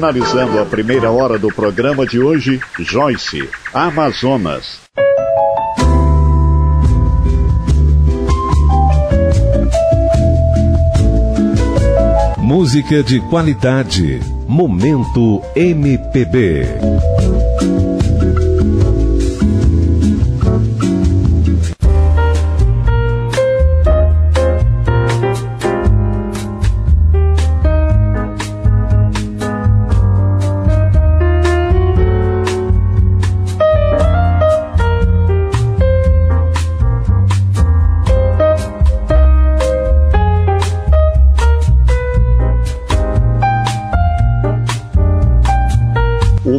Finalizando 0.08 0.58
a 0.58 0.64
primeira 0.64 1.10
hora 1.10 1.38
do 1.38 1.48
programa 1.48 2.06
de 2.06 2.18
hoje, 2.18 2.58
Joyce, 2.78 3.46
Amazonas. 3.74 4.80
Música 12.38 13.02
de 13.02 13.20
qualidade 13.20 14.18
Momento 14.48 15.42
MPB. 15.54 16.64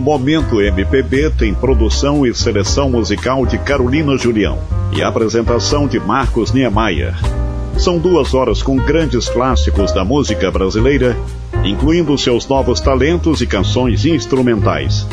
Momento 0.10 0.60
MPB 0.60 1.30
tem 1.38 1.54
produção 1.54 2.26
e 2.26 2.34
seleção 2.34 2.90
musical 2.90 3.46
de 3.46 3.60
Carolina 3.60 4.18
Julião 4.18 4.58
e 4.92 5.04
apresentação 5.04 5.88
de 5.88 6.00
Marcos 6.00 6.52
Niemeyer. 6.52 7.14
São 7.78 8.00
duas 8.00 8.34
horas 8.34 8.64
com 8.64 8.76
grandes 8.76 9.30
clássicos 9.30 9.92
da 9.92 10.04
música 10.04 10.50
brasileira, 10.50 11.16
incluindo 11.64 12.18
seus 12.18 12.48
novos 12.48 12.80
talentos 12.80 13.40
e 13.40 13.46
canções 13.46 14.04
instrumentais. 14.04 15.06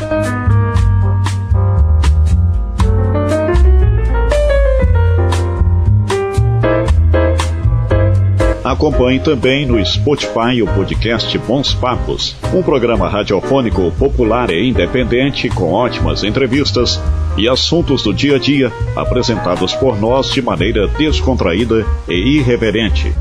Acompanhe 8.77 9.19
também 9.19 9.65
no 9.65 9.83
Spotify 9.83 10.61
o 10.61 10.67
podcast 10.67 11.35
Bons 11.39 11.73
Papos, 11.73 12.35
um 12.53 12.61
programa 12.61 13.09
radiofônico 13.09 13.91
popular 13.97 14.51
e 14.51 14.69
independente 14.69 15.49
com 15.49 15.73
ótimas 15.73 16.23
entrevistas 16.23 17.01
e 17.35 17.49
assuntos 17.49 18.03
do 18.03 18.13
dia 18.13 18.35
a 18.35 18.39
dia 18.39 18.71
apresentados 18.95 19.73
por 19.73 19.99
nós 19.99 20.31
de 20.31 20.43
maneira 20.43 20.87
descontraída 20.89 21.83
e 22.07 22.37
irreverente. 22.37 23.11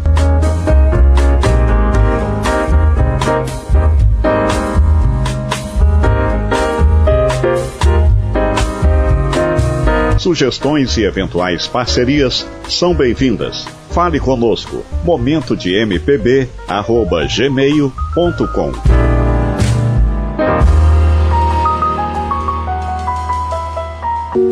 Sugestões 10.19 10.99
e 10.99 11.05
eventuais 11.05 11.67
parcerias 11.67 12.47
são 12.69 12.93
bem-vindas. 12.93 13.67
Fale 13.97 14.21
conosco. 14.21 14.85
Momento 15.03 15.57
de 15.57 15.75
MPB, 15.75 16.51
arroba 16.69 17.25
gmail.com. 17.25 18.73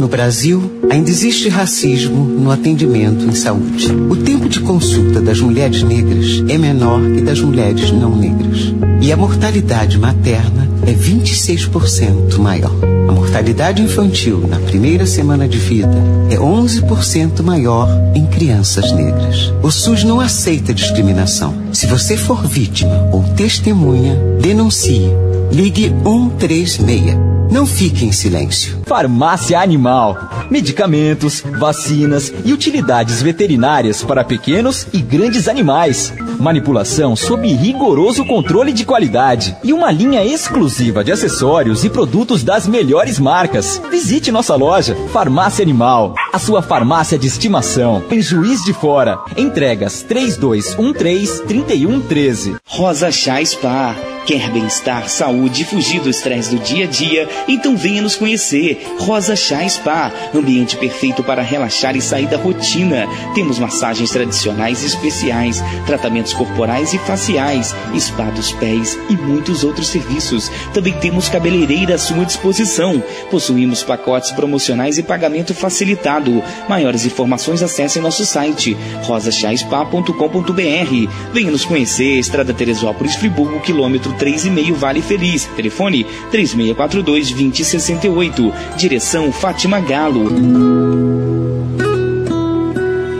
No 0.01 0.09
Brasil, 0.09 0.81
ainda 0.91 1.11
existe 1.11 1.51
racismo 1.51 2.25
no 2.25 2.51
atendimento 2.51 3.27
em 3.27 3.35
saúde. 3.35 3.93
O 4.09 4.17
tempo 4.17 4.49
de 4.49 4.61
consulta 4.61 5.21
das 5.21 5.39
mulheres 5.39 5.83
negras 5.83 6.43
é 6.49 6.57
menor 6.57 7.03
que 7.03 7.21
das 7.21 7.39
mulheres 7.39 7.91
não 7.91 8.17
negras. 8.17 8.73
E 9.05 9.13
a 9.13 9.19
mortalidade 9.19 9.99
materna 9.99 10.67
é 10.87 10.95
26% 10.95 12.39
maior. 12.39 12.75
A 13.07 13.13
mortalidade 13.13 13.83
infantil 13.83 14.49
na 14.49 14.59
primeira 14.59 15.05
semana 15.05 15.47
de 15.47 15.59
vida 15.59 16.03
é 16.31 16.37
11% 16.37 17.43
maior 17.43 17.87
em 18.15 18.25
crianças 18.25 18.93
negras. 18.93 19.53
O 19.63 19.71
SUS 19.71 20.05
não 20.05 20.21
aceita 20.21 20.73
discriminação. 20.73 21.55
Se 21.71 21.87
você 21.87 22.17
for 22.17 22.47
vítima 22.49 23.11
ou 23.13 23.23
testemunha, 23.35 24.17
denuncie. 24.41 25.11
Ligue 25.53 25.93
136. 26.03 27.34
Não 27.55 27.67
fique 27.69 28.05
em 28.05 28.11
silêncio. 28.11 28.83
Farmácia 28.85 29.61
Animal. 29.61 30.19
Medicamentos, 30.51 31.41
vacinas 31.41 32.35
e 32.45 32.53
utilidades 32.53 33.23
veterinárias 33.23 34.03
para 34.03 34.25
pequenos 34.25 34.89
e 34.93 35.01
grandes 35.01 35.47
animais. 35.47 36.13
Manipulação 36.41 37.15
sob 37.15 37.47
rigoroso 37.47 38.25
controle 38.25 38.73
de 38.73 38.85
qualidade. 38.85 39.57
E 39.63 39.73
uma 39.73 39.93
linha 39.93 40.25
exclusiva 40.25 41.05
de 41.05 41.13
acessórios 41.13 41.85
e 41.85 41.91
produtos 41.91 42.43
das 42.43 42.67
melhores 42.67 43.21
marcas. 43.21 43.81
Visite 43.89 44.33
nossa 44.33 44.57
loja, 44.57 44.97
Farmácia 45.13 45.63
Animal. 45.63 46.17
A 46.33 46.41
sua 46.41 46.61
farmácia 46.61 47.17
de 47.17 47.29
estimação. 47.29 48.03
Em 48.11 48.21
Juiz 48.21 48.65
de 48.65 48.73
Fora. 48.73 49.21
Entregas 49.37 50.05
3213-3113. 50.11 52.57
Rosa 52.67 53.13
Chá 53.13 53.37
Spa. 53.45 53.95
Quer 54.27 54.51
bem-estar, 54.51 55.07
saúde 55.11 55.61
e 55.61 55.65
fugir 55.67 56.01
do 56.01 56.09
estresse 56.09 56.57
do 56.57 56.63
dia 56.63 56.87
a 56.87 56.89
dia? 56.89 57.29
Então 57.47 57.77
venha 57.77 58.01
nos 58.01 58.17
conhecer. 58.17 58.83
Rosa 58.99 59.37
Chá 59.37 59.69
Spa, 59.69 60.11
ambiente 60.35 60.79
perfeito 60.79 61.23
para 61.23 61.43
relaxar 61.43 61.95
e 61.95 62.01
sair 62.01 62.27
da 62.27 62.39
rotina. 62.39 63.07
Temos 63.35 63.59
massagens 63.59 64.11
tradicionais 64.11 64.83
e 64.83 64.87
especiais, 64.87 65.63
tratamentos 65.85 66.33
corporais 66.33 66.95
e 66.95 66.99
faciais, 67.01 67.75
spa 67.99 68.31
dos 68.31 68.51
pés 68.53 68.99
e 69.11 69.15
muitos 69.15 69.63
outros 69.63 69.89
serviços. 69.89 70.51
Também 70.73 70.95
temos 70.95 71.29
cabeleireira 71.29 71.97
à 71.97 71.99
sua 71.99 72.25
disposição. 72.25 73.03
Possuímos 73.31 73.83
pacotes 73.83 74.33
promocionais 74.33 74.97
e 74.97 75.03
pagamento 75.03 75.53
facilitado. 75.53 76.43
Maiores 76.67 77.05
informações 77.05 77.63
acesse 77.63 78.01
nosso 78.01 78.25
site 78.25 78.75
rosachaspa.com.br. 79.03 81.11
Venha 81.31 81.51
nos 81.51 81.67
conhecer, 81.67 82.19
Estrada 82.19 82.55
Teresópolis, 82.55 83.17
Friburgo, 83.17 83.61
quilômetro 83.61 84.14
3,5 84.15 84.73
Vale 84.75 85.03
Feliz. 85.03 85.45
Telefone 85.57 86.05
3642 86.31 87.31
2068. 87.31 88.53
Direção 88.77 89.33
Fátima 89.33 89.81
Galo. 89.81 90.31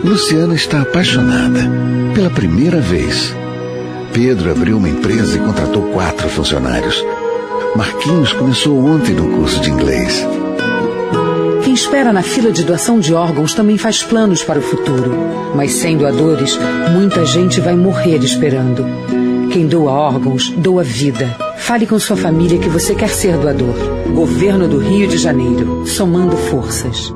Luciana 0.03 0.55
está 0.55 0.81
apaixonada. 0.81 1.59
Pela 2.13 2.29
primeira 2.29 2.79
vez. 2.79 3.33
Pedro 4.13 4.51
abriu 4.51 4.77
uma 4.77 4.87
empresa 4.87 5.35
e 5.35 5.39
contratou 5.39 5.81
quatro 5.91 6.29
funcionários. 6.29 7.03
Marquinhos 7.75 8.31
começou 8.31 8.77
ontem 8.85 9.13
no 9.13 9.27
curso 9.37 9.59
de 9.59 9.69
inglês. 9.69 10.25
Quem 11.65 11.73
espera 11.73 12.13
na 12.13 12.21
fila 12.21 12.51
de 12.51 12.63
doação 12.63 12.99
de 12.99 13.13
órgãos 13.13 13.53
também 13.53 13.77
faz 13.77 14.03
planos 14.03 14.41
para 14.43 14.59
o 14.59 14.61
futuro. 14.61 15.11
Mas 15.53 15.73
sem 15.73 15.97
doadores, 15.97 16.57
muita 16.93 17.25
gente 17.25 17.59
vai 17.59 17.75
morrer 17.75 18.23
esperando. 18.23 18.85
Quem 19.55 19.67
doa 19.67 19.89
órgãos, 19.89 20.49
doa 20.49 20.83
vida. 20.83 21.33
Fale 21.55 21.87
com 21.87 21.97
sua 21.97 22.17
família 22.17 22.59
que 22.59 22.67
você 22.67 22.93
quer 22.93 23.07
ser 23.07 23.37
doador. 23.37 23.73
Governo 24.13 24.67
do 24.67 24.79
Rio 24.79 25.07
de 25.07 25.17
Janeiro. 25.17 25.87
Somando 25.87 26.35
forças. 26.35 27.15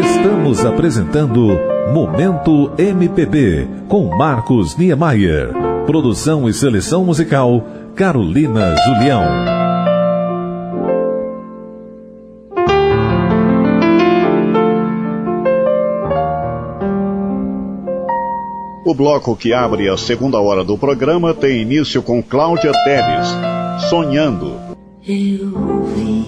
Estamos 0.00 0.64
apresentando 0.64 1.58
Momento 1.92 2.70
MPB 2.78 3.66
com 3.88 4.16
Marcos 4.16 4.76
Niemeyer. 4.76 5.48
Produção 5.86 6.48
e 6.48 6.54
seleção 6.54 7.04
musical 7.04 7.66
Carolina 7.96 8.76
Julião. 8.76 9.63
O 18.94 18.96
bloco 18.96 19.34
que 19.34 19.52
abre 19.52 19.88
a 19.88 19.96
segunda 19.96 20.38
hora 20.38 20.62
do 20.62 20.78
programa 20.78 21.34
tem 21.34 21.60
início 21.60 22.00
com 22.00 22.22
Cláudia 22.22 22.70
Teles, 22.84 23.26
Sonhando. 23.90 24.54
Eu 25.04 25.82
vi 25.96 26.24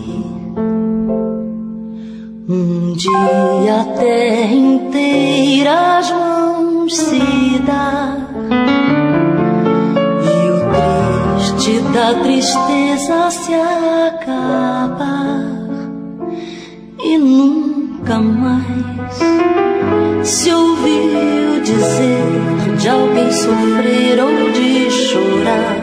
um 2.49 2.93
dia 2.95 3.83
a 3.83 3.85
terra 3.97 4.53
inteira 4.53 5.99
as 5.99 6.11
mãos 6.11 6.97
se 6.97 7.21
dar 7.65 8.35
e 10.25 10.51
o 10.51 10.59
triste 11.37 11.81
da 11.93 12.15
tristeza 12.21 13.31
se 13.31 13.55
acabar 14.09 15.39
e 17.01 17.17
nunca 17.17 18.19
mais 18.19 19.21
se 20.29 20.51
sofrer 23.37 24.19
ou 24.21 24.51
de 24.51 24.91
chorar. 24.91 25.83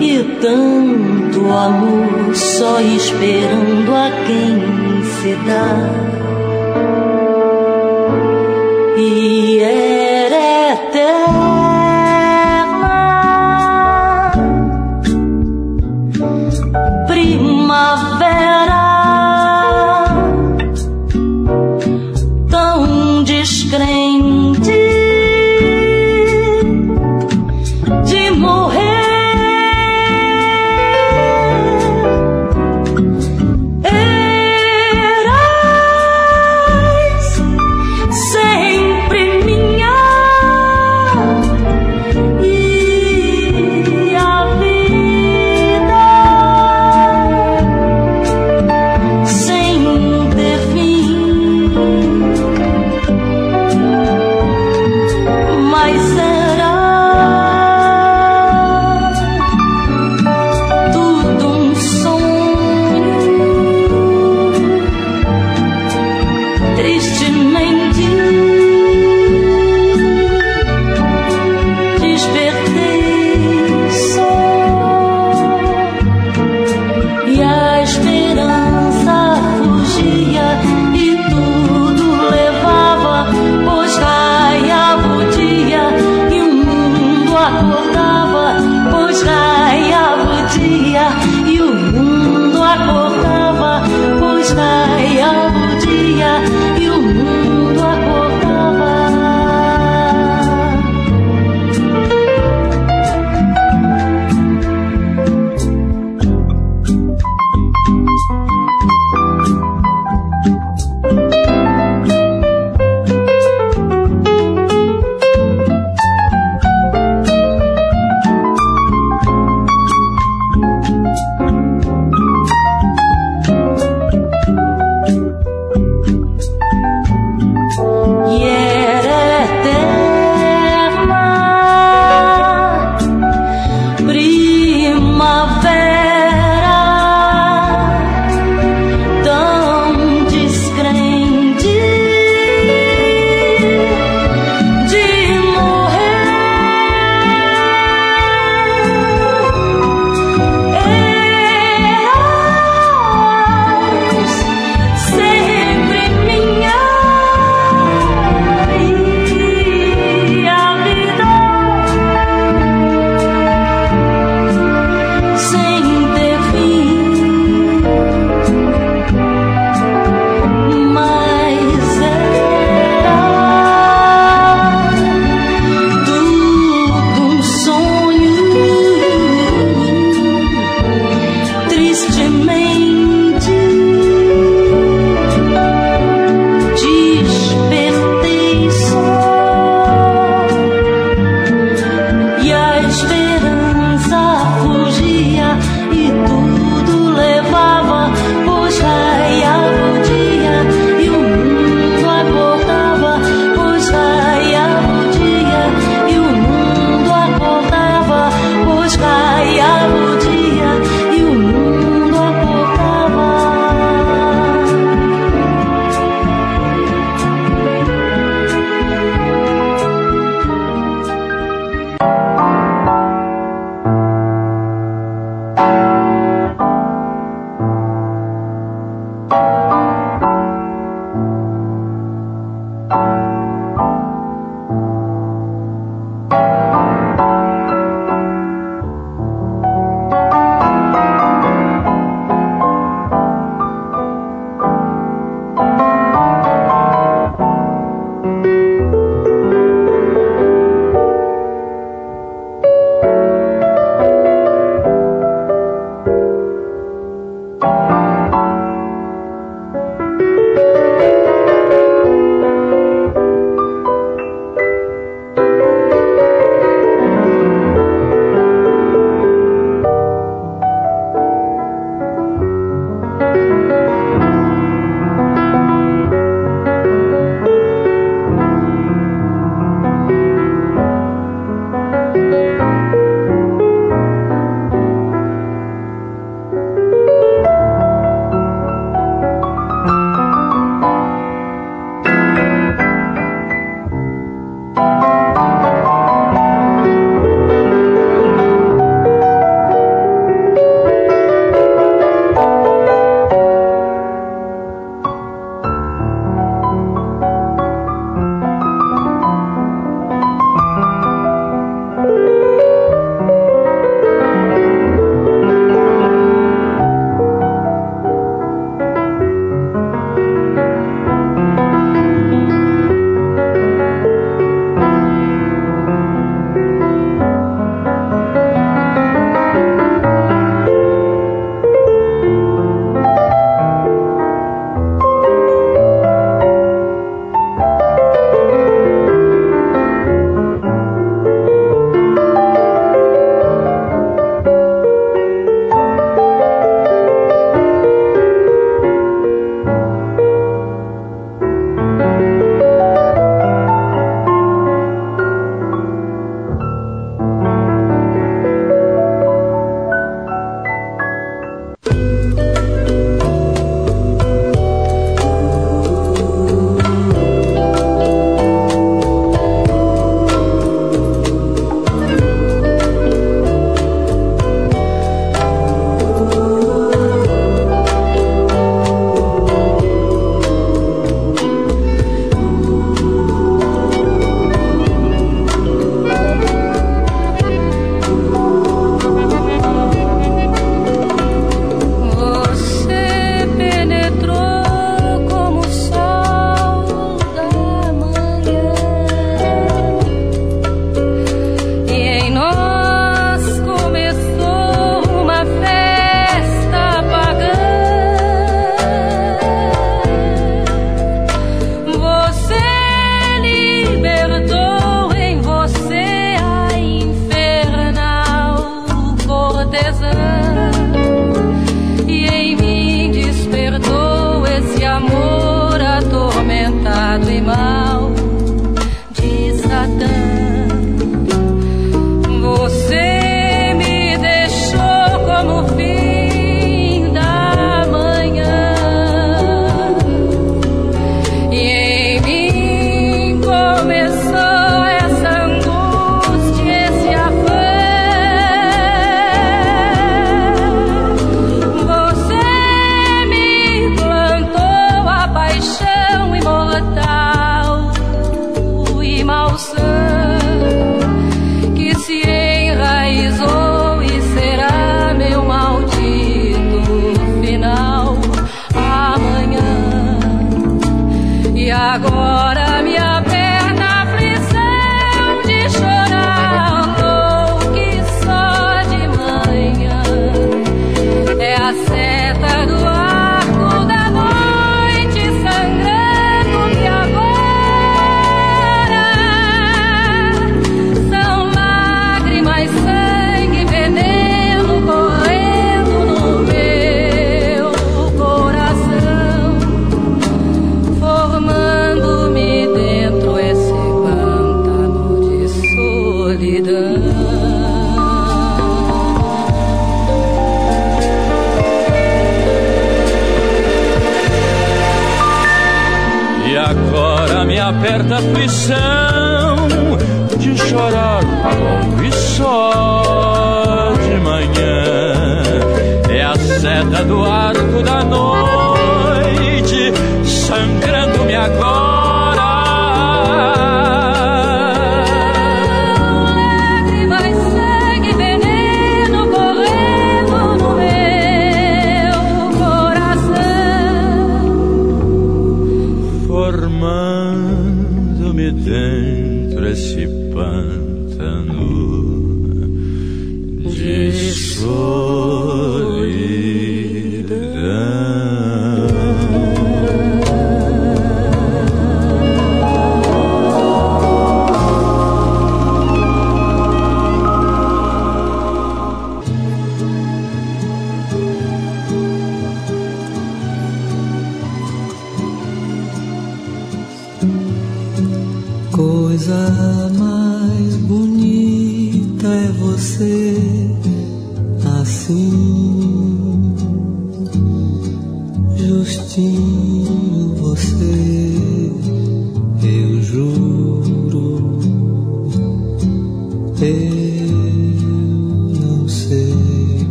E 0.00 0.22
tanto 0.40 1.52
amor 1.52 2.34
só 2.34 2.80
esperando 2.80 3.94
a 3.94 4.10
quem 4.26 5.02
se 5.04 5.34
dá. 5.46 6.08
E 8.96 9.58
era 9.60 9.87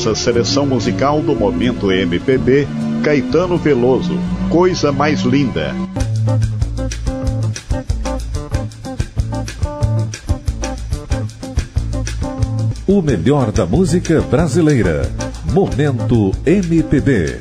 nossa 0.00 0.14
seleção 0.14 0.64
musical 0.64 1.20
do 1.20 1.36
momento 1.36 1.92
MPB, 1.92 2.66
Caetano 3.02 3.58
Veloso, 3.58 4.18
Coisa 4.48 4.90
Mais 4.90 5.20
Linda. 5.20 5.74
O 12.86 13.02
melhor 13.02 13.52
da 13.52 13.66
música 13.66 14.22
brasileira. 14.22 15.02
Momento 15.52 16.32
MPB. 16.46 17.38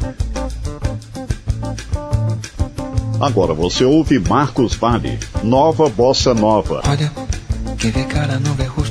Agora 3.21 3.53
você 3.53 3.85
ouve 3.85 4.19
Marcos 4.19 4.75
Vale, 4.75 5.17
Nova 5.41 5.87
Bossa 5.87 6.33
Nova. 6.33 6.81
Olha, 6.85 7.09
quem 7.77 7.89
vê 7.91 8.03
cara 8.03 8.37
não 8.37 8.53
vê 8.53 8.65
rosto. 8.65 8.88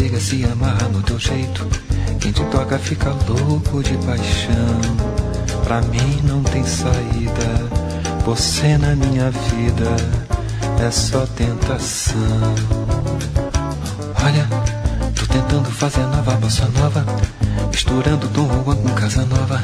Chega 0.00 0.18
se 0.18 0.44
amarra 0.44 0.88
no 0.88 1.02
teu 1.02 1.18
jeito. 1.18 1.66
Quem 2.20 2.32
te 2.32 2.42
toca 2.44 2.78
fica 2.78 3.14
louco 3.28 3.82
de 3.82 3.98
paixão. 3.98 4.80
Pra 5.62 5.82
mim 5.82 6.22
não 6.24 6.42
tem 6.42 6.64
saída. 6.64 7.68
Você 8.24 8.78
na 8.78 8.96
minha 8.96 9.30
vida 9.30 9.94
é 10.82 10.90
só 10.90 11.26
tentação. 11.26 12.54
Olha, 14.24 14.48
tô 15.14 15.26
tentando 15.26 15.70
fazer 15.70 16.06
nova 16.06 16.32
bossa 16.36 16.66
nova. 16.78 17.04
Misturando 17.70 18.26
Dom 18.28 18.48
Juan 18.64 18.76
com 18.76 18.88
Casa 18.94 19.26
Nova. 19.26 19.62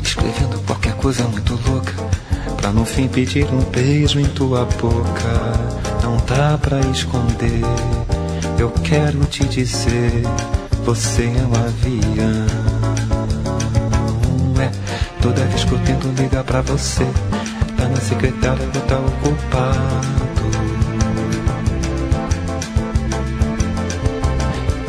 Escrevendo 0.00 0.64
qualquer 0.66 0.94
coisa 0.94 1.24
muito 1.24 1.58
louca. 1.68 1.92
Pra 2.58 2.70
no 2.70 2.84
fim 2.84 3.08
pedir 3.08 3.52
um 3.52 3.64
beijo 3.72 4.20
em 4.20 4.26
tua 4.26 4.66
boca. 4.80 5.52
Não 6.00 6.16
dá 6.26 6.56
pra 6.58 6.78
esconder. 6.92 8.03
Eu 8.58 8.70
quero 8.82 9.24
te 9.26 9.44
dizer. 9.44 10.22
Você 10.84 11.24
é 11.24 11.46
um 11.46 11.54
avião. 11.54 12.46
É, 14.60 14.70
toda 15.22 15.44
vez 15.46 15.64
que 15.64 15.72
eu 15.72 15.78
tento 15.80 16.08
ligar 16.20 16.44
pra 16.44 16.60
você. 16.62 17.04
Tá 17.76 17.88
na 17.88 17.96
secretária, 17.96 18.62
eu 18.62 18.80
tá 18.82 18.98
ocupado. 18.98 20.44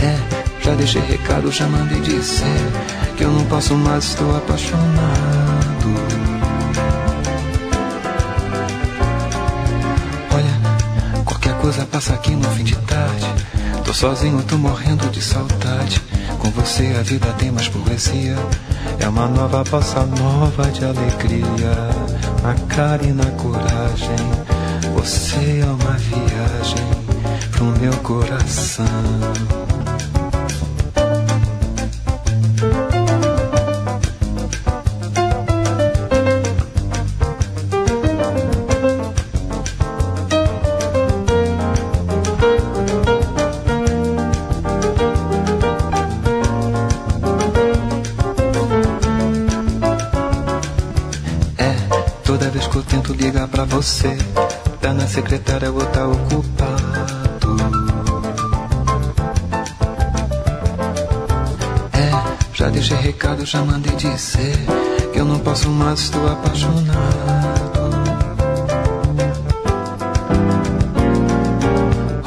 É, 0.01 0.63
já 0.63 0.75
deixei 0.75 1.01
recado, 1.01 1.51
já 1.51 1.65
mandei 1.67 2.01
dizer 2.01 2.71
que 3.17 3.23
eu 3.23 3.31
não 3.31 3.45
posso 3.45 3.73
mais, 3.75 4.03
estou 4.03 4.35
apaixonado. 4.35 4.85
Olha, 10.33 11.23
qualquer 11.23 11.55
coisa 11.59 11.85
passa 11.85 12.13
aqui 12.13 12.31
no 12.35 12.49
fim 12.51 12.63
de 12.65 12.75
tarde. 12.75 13.54
Tô 13.85 13.93
sozinho, 13.93 14.41
tô 14.41 14.57
morrendo 14.57 15.07
de 15.11 15.21
saudade. 15.21 16.01
Com 16.39 16.49
você 16.49 16.95
a 16.99 17.03
vida 17.03 17.27
tem 17.37 17.51
mais 17.51 17.67
poesia. 17.69 18.35
É 18.99 19.07
uma 19.07 19.27
nova 19.27 19.63
bossa 19.63 20.03
nova 20.05 20.71
de 20.71 20.83
alegria. 20.83 21.75
Na 22.41 22.55
cara 22.67 23.05
e 23.05 23.13
na 23.13 23.29
coragem. 23.31 24.15
Você 24.95 25.61
é 25.61 25.65
uma 25.65 25.97
viagem 25.97 26.85
pro 27.51 27.65
meu 27.79 27.93
coração. 27.97 28.85
Você, 53.85 54.17
tá 54.81 54.91
na 54.95 55.07
secretária 55.07 55.71
ou 55.71 55.85
tá 55.85 56.07
ocupado. 56.07 56.81
É, 61.93 62.35
já 62.51 62.67
deixei 62.69 62.97
recado, 62.97 63.45
já 63.45 63.61
mandei 63.61 63.95
dizer 63.95 64.57
que 65.13 65.19
eu 65.19 65.25
não 65.25 65.37
posso 65.37 65.69
mais, 65.69 65.99
estou 65.99 66.27
apaixonado. 66.27 66.95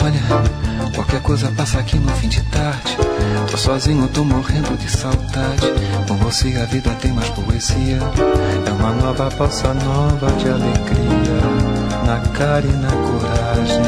Olha, 0.01 0.93
qualquer 0.95 1.21
coisa 1.23 1.51
passa 1.57 1.81
aqui 1.81 1.99
no 1.99 2.08
sozinho, 3.59 4.09
tô 4.09 4.25
morrendo 4.25 4.77
de 4.79 4.89
saudade. 4.89 5.67
Com 6.07 6.17
você 6.17 6.57
a 6.57 6.65
vida 6.65 6.91
tem 7.01 7.13
mais 7.13 7.29
poesia. 7.31 7.99
É 8.67 8.71
uma 8.73 8.93
nova 8.93 9.29
bossa 9.31 9.75
nova 9.75 10.31
de 10.33 10.49
alegria. 10.49 11.39
Na 12.07 12.21
cara 12.33 12.65
e 12.65 12.73
na 12.73 12.91
coragem. 12.91 13.83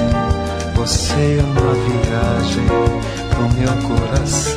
Você 0.74 1.38
é 1.38 1.42
uma 1.42 1.74
viagem 1.74 2.66
pro 3.30 3.48
meu 3.54 3.88
coração. 3.88 4.49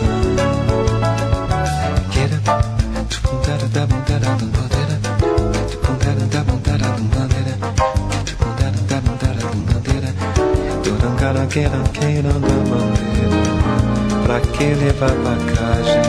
Que 14.64 14.74
levar 14.76 15.12
bagagem? 15.16 16.02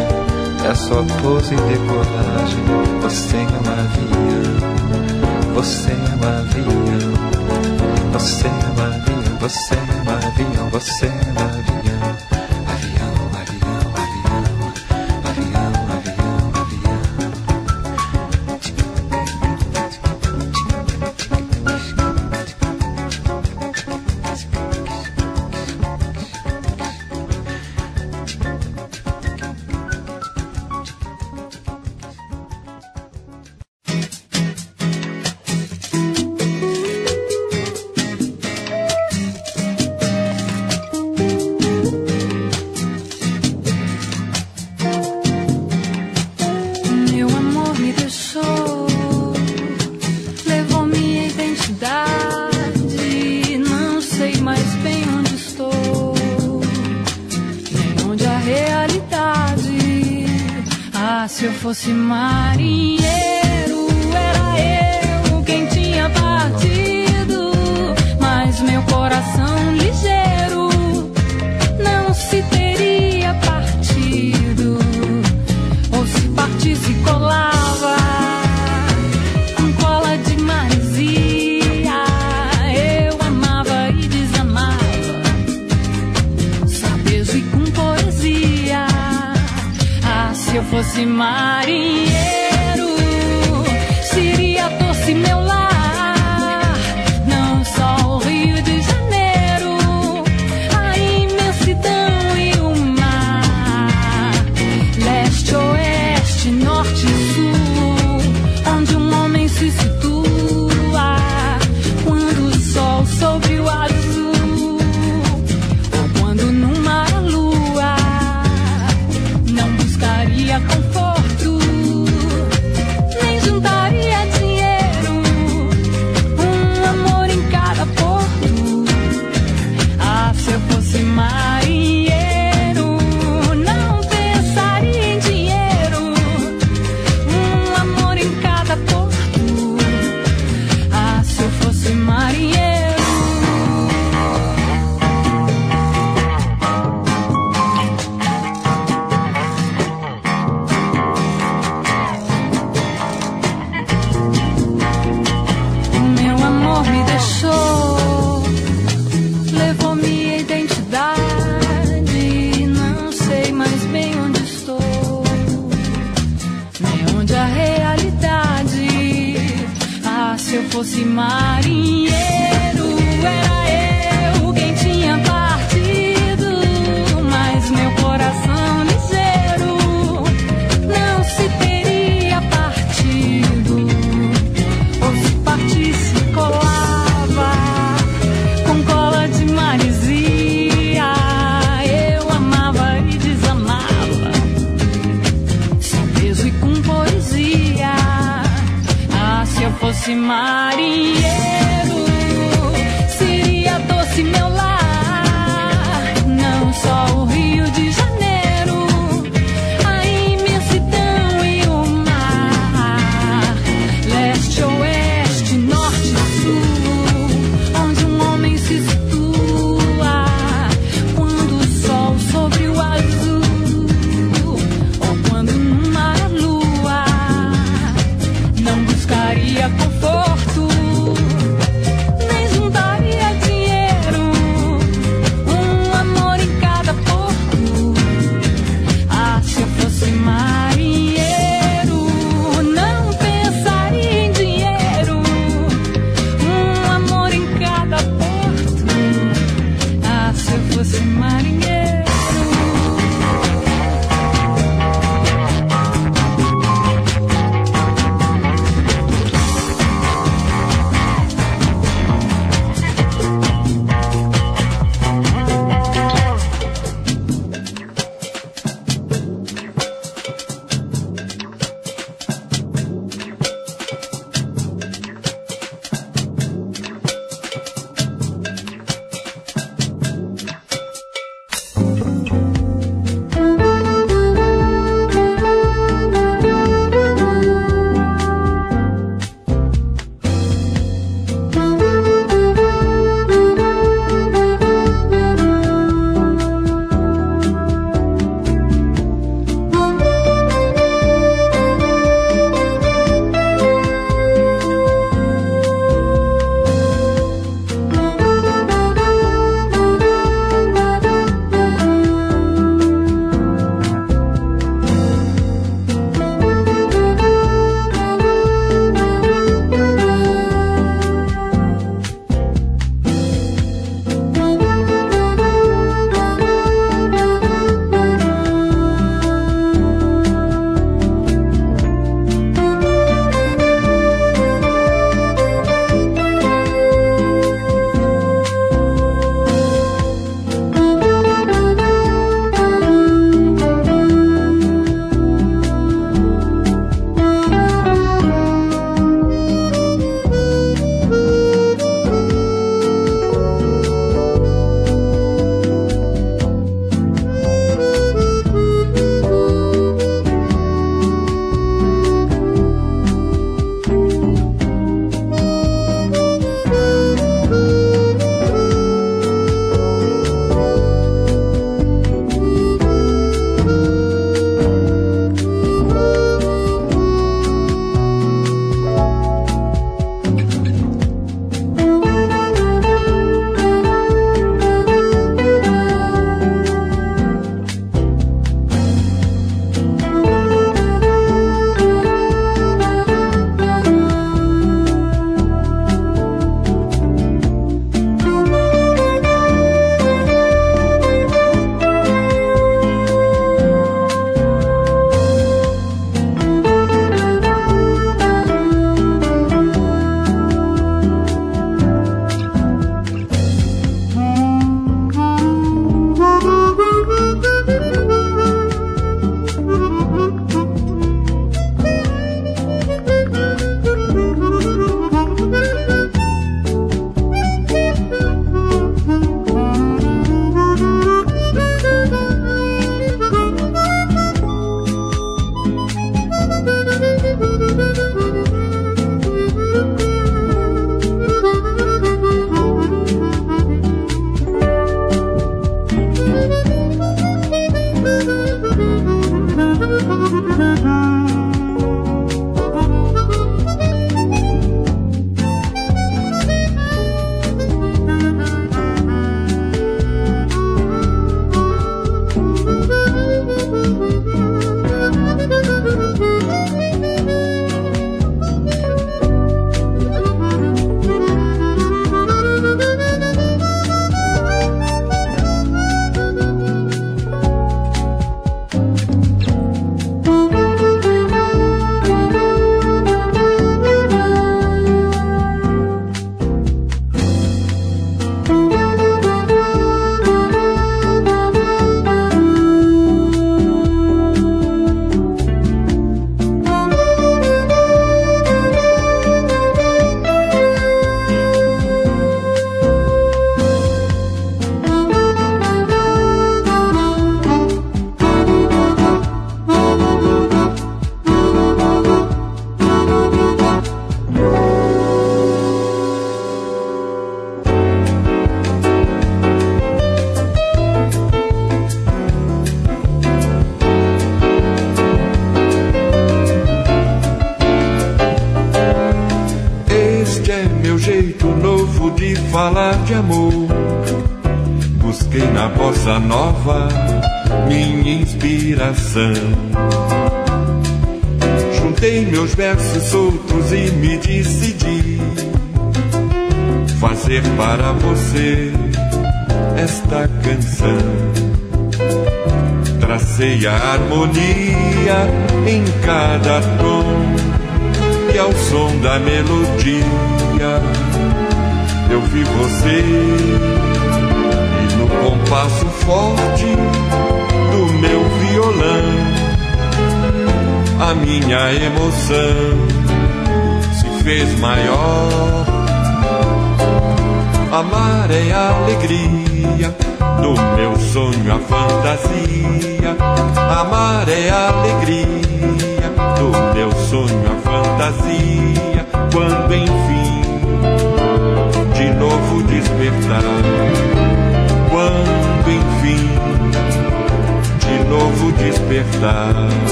É 0.65 0.75
só 0.75 1.03
pose 1.21 1.55
e 1.55 1.57
decolagem. 1.57 2.65
Você 3.03 3.37
é 3.37 3.41
um 3.41 3.67
avião. 3.83 4.55
Você 5.55 5.91
é 5.91 5.95
um 5.95 6.23
avião. 6.39 7.15
Você 8.13 8.47
é 8.47 8.51
um 8.51 8.81
avião. 8.87 9.39
Você 9.41 9.75
é 9.75 9.79
um 9.79 10.11
avião. 10.11 10.69
Você 10.71 11.07
é 11.07 11.09
um 11.09 11.15
avião. 11.45 11.84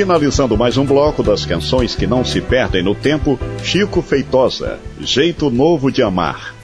Finalizando 0.00 0.56
mais 0.56 0.78
um 0.78 0.84
bloco 0.86 1.22
das 1.22 1.44
canções 1.44 1.94
que 1.94 2.06
não 2.06 2.24
se 2.24 2.40
perdem 2.40 2.82
no 2.82 2.94
tempo, 2.94 3.38
Chico 3.62 4.00
Feitosa, 4.00 4.78
Jeito 4.98 5.50
Novo 5.50 5.92
de 5.92 6.02
Amar. 6.02 6.54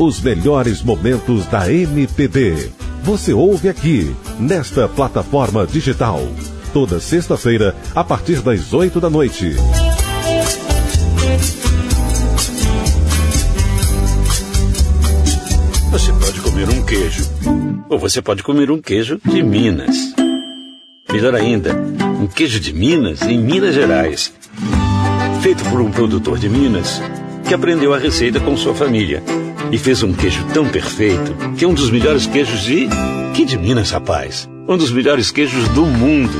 Os 0.00 0.18
melhores 0.22 0.82
momentos 0.82 1.44
da 1.48 1.70
MPB. 1.70 2.72
Você 3.02 3.34
ouve 3.34 3.68
aqui, 3.68 4.16
nesta 4.40 4.88
plataforma 4.88 5.66
digital. 5.66 6.26
Toda 6.72 7.00
sexta-feira, 7.00 7.76
a 7.94 8.02
partir 8.02 8.40
das 8.40 8.72
8 8.72 8.98
da 8.98 9.10
noite. 9.10 9.56
Queijo. 16.92 17.30
Ou 17.88 17.98
você 17.98 18.20
pode 18.20 18.42
comer 18.42 18.70
um 18.70 18.80
queijo 18.80 19.18
de 19.24 19.42
Minas. 19.42 20.14
Melhor 21.10 21.34
ainda, 21.34 21.74
um 22.20 22.26
queijo 22.26 22.60
de 22.60 22.72
Minas 22.72 23.22
em 23.22 23.38
Minas 23.38 23.74
Gerais. 23.74 24.32
Feito 25.40 25.64
por 25.64 25.80
um 25.80 25.90
produtor 25.90 26.38
de 26.38 26.50
Minas 26.50 27.00
que 27.48 27.54
aprendeu 27.54 27.94
a 27.94 27.98
receita 27.98 28.38
com 28.40 28.56
sua 28.58 28.74
família 28.74 29.22
e 29.70 29.78
fez 29.78 30.02
um 30.02 30.12
queijo 30.12 30.44
tão 30.52 30.68
perfeito 30.68 31.34
que 31.56 31.64
é 31.64 31.68
um 31.68 31.74
dos 31.74 31.90
melhores 31.90 32.26
queijos 32.26 32.60
de. 32.60 32.88
Que 33.34 33.46
de 33.46 33.56
Minas, 33.56 33.90
rapaz? 33.90 34.46
Um 34.68 34.76
dos 34.76 34.90
melhores 34.92 35.30
queijos 35.30 35.66
do 35.68 35.86
mundo. 35.86 36.36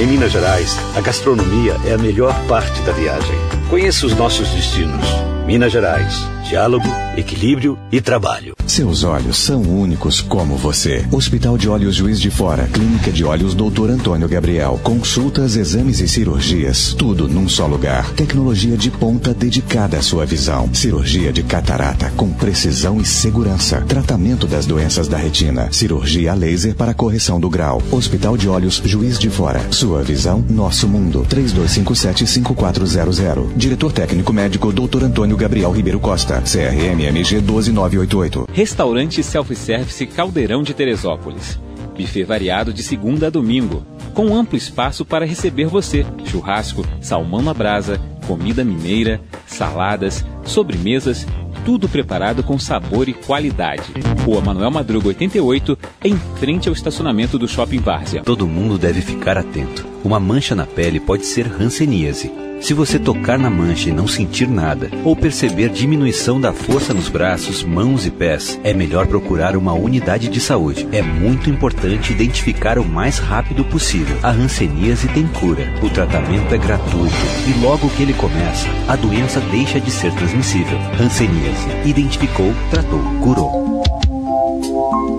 Em 0.00 0.06
Minas 0.08 0.32
Gerais, 0.32 0.76
a 0.96 1.00
gastronomia 1.00 1.76
é 1.86 1.94
a 1.94 1.98
melhor 1.98 2.34
parte 2.48 2.80
da 2.82 2.90
viagem. 2.90 3.36
Conheça 3.70 4.06
os 4.06 4.16
nossos 4.16 4.48
destinos. 4.48 5.33
Minas 5.46 5.70
Gerais 5.70 6.34
diálogo, 6.44 6.86
equilíbrio 7.16 7.76
e 7.90 8.00
trabalho. 8.00 8.54
Seus 8.66 9.02
olhos 9.02 9.38
são 9.38 9.62
únicos 9.62 10.20
como 10.20 10.56
você. 10.56 11.04
Hospital 11.10 11.58
de 11.58 11.68
Olhos 11.68 11.96
Juiz 11.96 12.20
de 12.20 12.30
Fora, 12.30 12.68
Clínica 12.72 13.10
de 13.10 13.24
Olhos 13.24 13.54
Dr. 13.54 13.90
Antônio 13.90 14.28
Gabriel. 14.28 14.78
Consultas, 14.82 15.56
exames 15.56 16.00
e 16.00 16.08
cirurgias, 16.08 16.94
tudo 16.94 17.28
num 17.28 17.48
só 17.48 17.66
lugar. 17.66 18.10
Tecnologia 18.12 18.76
de 18.76 18.90
ponta 18.90 19.32
dedicada 19.34 19.98
à 19.98 20.02
sua 20.02 20.26
visão. 20.26 20.68
Cirurgia 20.72 21.32
de 21.32 21.42
catarata 21.42 22.12
com 22.16 22.30
precisão 22.30 23.00
e 23.00 23.04
segurança. 23.04 23.80
Tratamento 23.82 24.46
das 24.46 24.64
doenças 24.66 25.08
da 25.08 25.16
retina. 25.16 25.68
Cirurgia 25.72 26.34
laser 26.34 26.74
para 26.74 26.94
correção 26.94 27.40
do 27.40 27.50
grau. 27.50 27.82
Hospital 27.90 28.36
de 28.36 28.48
Olhos 28.48 28.80
Juiz 28.84 29.18
de 29.18 29.30
Fora. 29.30 29.60
Sua 29.70 30.02
visão, 30.02 30.44
nosso 30.48 30.86
mundo. 30.88 31.26
3257-5400. 31.28 33.48
Diretor 33.56 33.92
técnico 33.92 34.32
médico 34.32 34.72
Dr. 34.72 35.04
Antônio 35.04 35.33
Gabriel 35.36 35.70
Ribeiro 35.70 36.00
Costa. 36.00 36.42
CRMMG 36.42 37.40
12988. 37.40 38.46
Restaurante 38.52 39.22
Self-Service 39.22 40.06
Caldeirão 40.06 40.62
de 40.62 40.74
Teresópolis. 40.74 41.58
Buffet 41.96 42.24
variado 42.24 42.72
de 42.72 42.82
segunda 42.82 43.28
a 43.28 43.30
domingo, 43.30 43.86
com 44.12 44.34
amplo 44.34 44.58
espaço 44.58 45.04
para 45.04 45.24
receber 45.24 45.66
você. 45.66 46.04
Churrasco, 46.26 46.84
salmão 47.00 47.40
na 47.40 47.54
brasa, 47.54 48.00
comida 48.26 48.64
mineira, 48.64 49.20
saladas, 49.46 50.24
sobremesas, 50.44 51.26
tudo 51.64 51.88
preparado 51.88 52.42
com 52.42 52.58
sabor 52.58 53.08
e 53.08 53.14
qualidade. 53.14 53.92
Rua 54.24 54.40
Manuel 54.40 54.70
Madruga 54.70 55.08
88, 55.08 55.78
em 56.04 56.16
frente 56.38 56.68
ao 56.68 56.74
estacionamento 56.74 57.38
do 57.38 57.48
Shopping 57.48 57.78
Várzea. 57.78 58.22
Todo 58.22 58.46
mundo 58.46 58.76
deve 58.76 59.00
ficar 59.00 59.38
atento. 59.38 59.86
Uma 60.04 60.20
mancha 60.20 60.54
na 60.54 60.66
pele 60.66 61.00
pode 61.00 61.24
ser 61.24 61.46
hanseníase 61.46 62.43
Se 62.64 62.72
você 62.72 62.98
tocar 62.98 63.38
na 63.38 63.50
mancha 63.50 63.90
e 63.90 63.92
não 63.92 64.08
sentir 64.08 64.48
nada, 64.48 64.90
ou 65.04 65.14
perceber 65.14 65.68
diminuição 65.68 66.40
da 66.40 66.50
força 66.50 66.94
nos 66.94 67.10
braços, 67.10 67.62
mãos 67.62 68.06
e 68.06 68.10
pés, 68.10 68.58
é 68.64 68.72
melhor 68.72 69.06
procurar 69.06 69.54
uma 69.54 69.74
unidade 69.74 70.28
de 70.28 70.40
saúde. 70.40 70.88
É 70.90 71.02
muito 71.02 71.50
importante 71.50 72.10
identificar 72.10 72.78
o 72.78 72.84
mais 72.84 73.18
rápido 73.18 73.66
possível. 73.66 74.16
A 74.22 74.30
hanseníase 74.30 75.08
tem 75.08 75.26
cura. 75.26 75.62
O 75.82 75.90
tratamento 75.90 76.54
é 76.54 76.56
gratuito 76.56 77.14
e 77.46 77.62
logo 77.62 77.90
que 77.90 78.02
ele 78.02 78.14
começa, 78.14 78.66
a 78.88 78.96
doença 78.96 79.40
deixa 79.50 79.78
de 79.78 79.90
ser 79.90 80.14
transmissível. 80.14 80.78
Hanseníase. 80.98 81.68
Identificou, 81.84 82.50
tratou, 82.70 83.02
curou. 83.20 83.84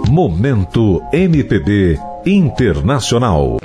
Momento 0.10 1.00
MPB 1.14 2.00
Internacional. 2.26 3.60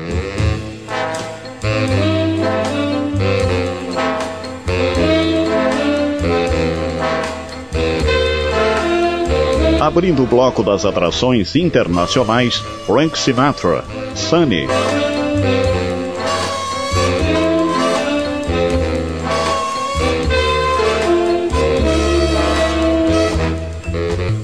Abrindo 9.91 10.23
o 10.23 10.27
bloco 10.27 10.63
das 10.63 10.85
atrações 10.85 11.57
internacionais, 11.57 12.59
Frank 12.87 13.19
Sinatra, 13.19 13.85
Sunny. 14.15 14.69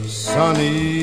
Sunny, 0.09 1.03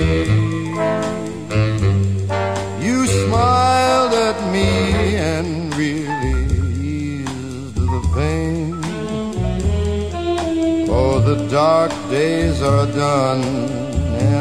you 2.81 3.07
smiled 3.07 4.13
at 4.13 4.51
me 4.51 5.15
and 5.15 5.73
really 5.75 6.43
eased 6.83 7.75
the 7.75 8.01
pain. 8.13 8.75
Oh, 10.89 11.21
the 11.21 11.47
dark 11.49 11.93
days 12.09 12.61
are 12.61 12.87
done 12.87 13.82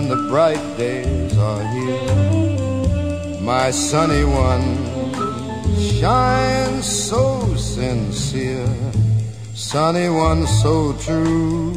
and 0.02 0.10
the 0.10 0.28
bright 0.28 0.76
days 0.76 1.36
are 1.38 1.64
here. 1.74 3.40
My 3.40 3.70
sunny 3.70 4.24
one 4.24 4.66
shines 5.78 6.86
so 6.86 7.54
sincere, 7.54 8.74
sunny 9.54 10.08
one 10.08 10.46
so 10.46 10.92
true. 10.94 11.72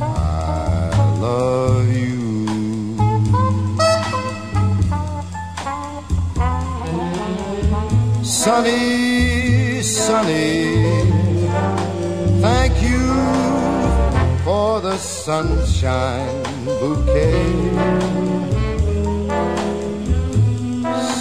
I 0.00 0.90
love 1.18 1.88
you. 1.92 2.20
Sunny, 8.22 9.82
sunny, 9.82 10.84
thank 12.40 12.74
you 12.82 13.02
for 14.44 14.80
the 14.80 14.96
sunshine 14.96 16.51
bouquet. 16.64 17.42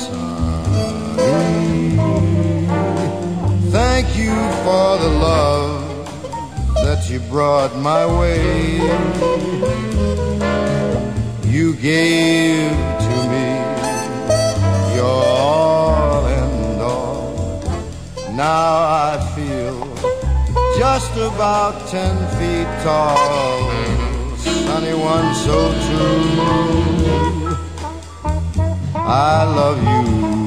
Sunny, 0.01 1.97
thank 3.72 4.07
you 4.18 4.35
for 4.63 4.97
the 5.03 5.11
love 5.30 5.81
that 6.84 7.09
you 7.09 7.19
brought 7.31 7.76
my 7.77 8.05
way. 8.19 8.77
You 11.45 11.76
gave 11.76 12.72
to 13.05 13.15
me 13.31 13.47
your 14.95 15.05
all 15.05 16.26
and 16.26 16.81
all. 16.81 17.61
Now 18.34 18.73
I 19.09 19.19
feel 19.35 19.77
just 20.77 21.13
about 21.18 21.88
ten 21.89 22.15
feet 22.38 22.69
tall. 22.84 23.70
Sunny 24.72 24.93
one 24.93 25.35
so 25.35 25.57
true. 25.85 26.31
I 28.95 29.43
love 29.43 29.84
you. 29.84 30.40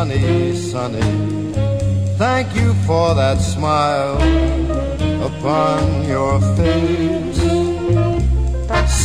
Sunny, 0.00 0.56
sunny. 0.56 1.52
Thank 2.16 2.56
you 2.56 2.72
for 2.86 3.14
that 3.14 3.38
smile 3.38 4.16
upon 5.28 6.08
your 6.08 6.40
face. 6.56 7.40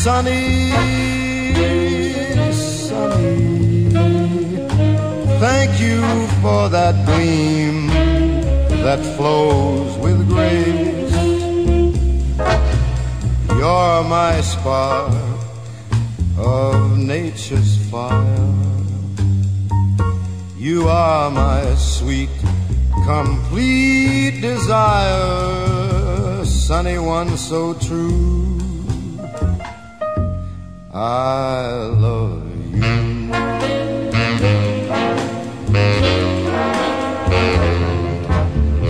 Sunny, 0.04 0.72
sunny. 2.54 3.90
Thank 5.46 5.72
you 5.82 6.00
for 6.42 6.70
that 6.70 6.96
gleam 7.06 7.88
that 8.86 9.02
flows 9.18 9.98
with 9.98 10.20
grace. 10.30 11.16
You're 13.50 14.04
my 14.18 14.40
spark 14.40 15.12
of 16.38 16.98
nature's 16.98 17.76
fire. 17.92 18.35
You 20.76 20.90
are 20.90 21.32
my 21.32 21.64
sweet, 21.76 22.36
complete 23.06 24.42
desire, 24.42 24.84
sunny 26.44 27.00
one 27.00 27.38
so 27.38 27.76
true. 27.76 28.60
I 30.94 31.78
love 32.04 32.44
you. 32.76 33.32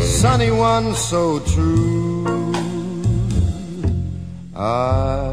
Sunny 0.02 0.50
one 0.50 0.96
so 0.96 1.40
true. 1.42 2.52
I 4.56 5.25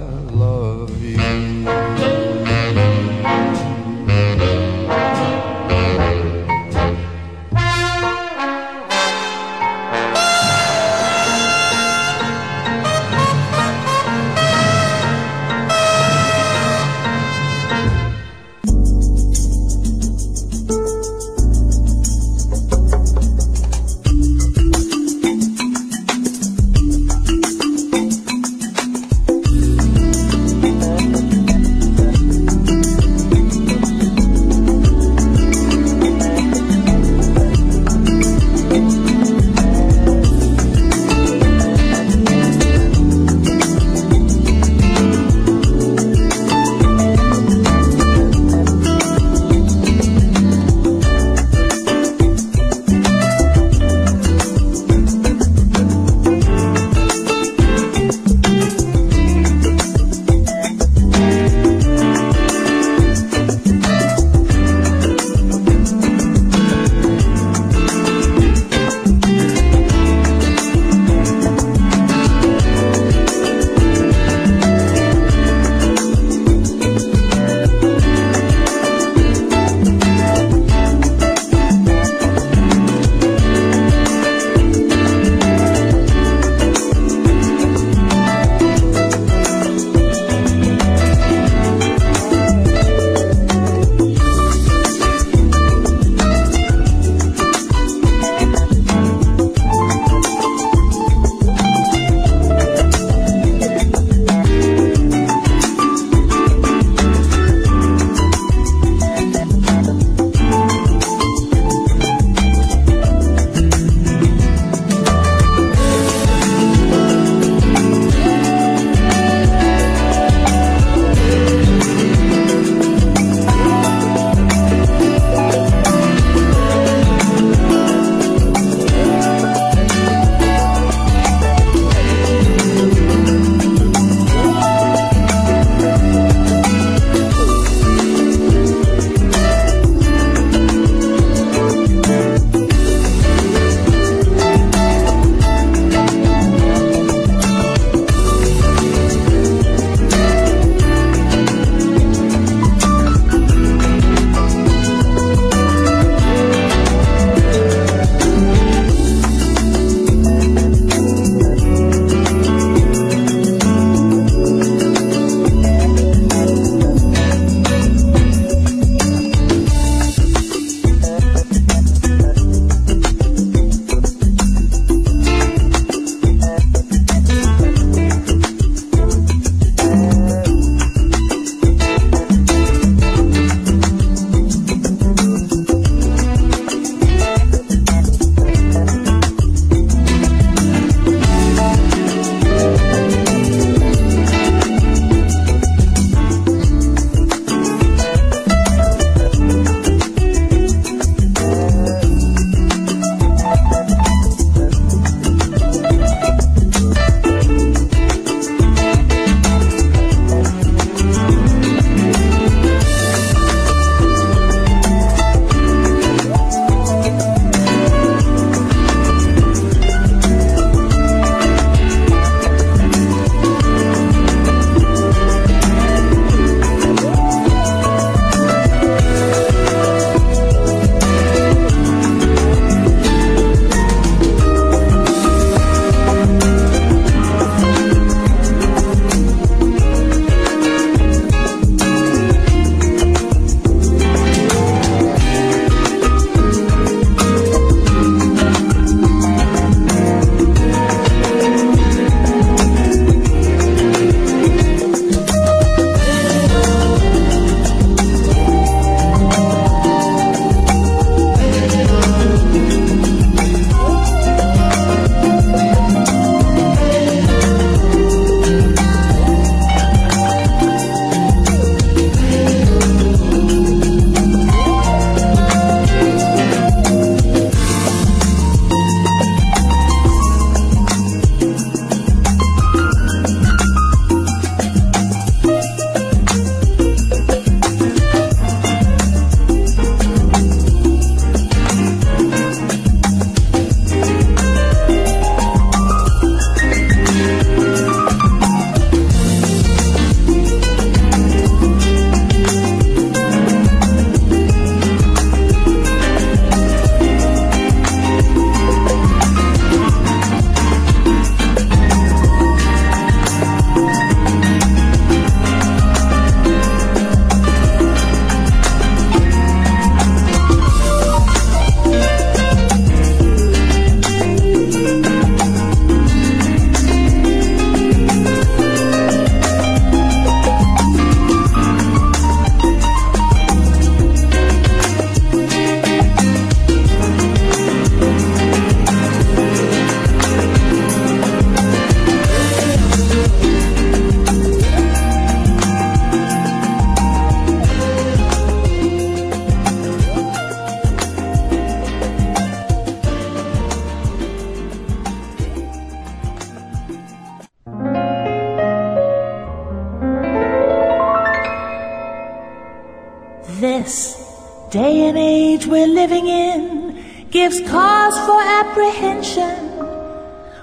age 365.62 365.68
we're 365.68 365.86
living 365.86 366.26
in 366.26 367.28
gives 367.30 367.60
cause 367.60 368.16
for 368.26 368.40
apprehension 368.40 369.58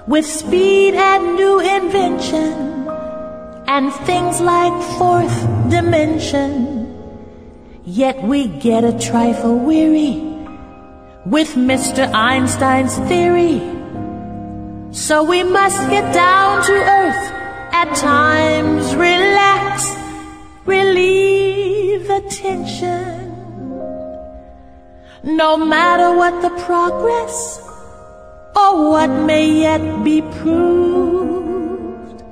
with 0.06 0.26
speed 0.26 0.94
and 0.94 1.36
new 1.36 1.60
invention 1.60 2.88
and 3.66 3.92
things 4.06 4.40
like 4.40 4.72
fourth 4.98 5.70
dimension. 5.70 6.86
Yet 7.84 8.22
we 8.22 8.48
get 8.48 8.84
a 8.84 8.98
trifle 8.98 9.58
weary 9.58 10.20
with 11.26 11.54
Mr. 11.54 12.12
Einstein's 12.12 12.96
theory. 13.08 13.60
So 14.92 15.22
we 15.24 15.42
must 15.42 15.78
get 15.88 16.12
down 16.12 16.64
to 16.64 16.72
earth 16.72 17.32
at 17.72 17.94
times, 17.96 18.94
relax, 18.94 19.86
relieve 20.66 22.06
the 22.08 22.20
tension. 22.30 23.19
No 25.22 25.56
matter 25.56 26.16
what 26.16 26.40
the 26.40 26.50
progress 26.64 27.60
or 28.56 28.90
what 28.90 29.08
may 29.08 29.60
yet 29.60 30.02
be 30.02 30.22
proved, 30.22 32.22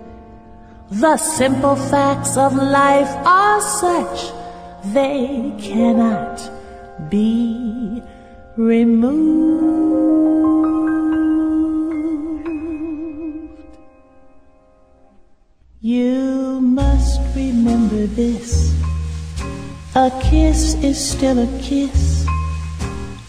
the 0.91 1.17
simple 1.19 1.77
facts 1.77 2.37
of 2.37 2.55
life 2.55 3.11
are 3.27 3.61
such 3.61 4.33
they 4.95 5.53
cannot 5.61 6.41
be 7.11 8.03
removed. 8.57 9.29
You 15.81 16.61
must 16.61 17.21
remember 17.37 18.07
this 18.07 18.75
a 19.95 20.11
kiss 20.23 20.75
is 20.83 20.99
still 20.99 21.39
a 21.39 21.61
kiss, 21.61 22.27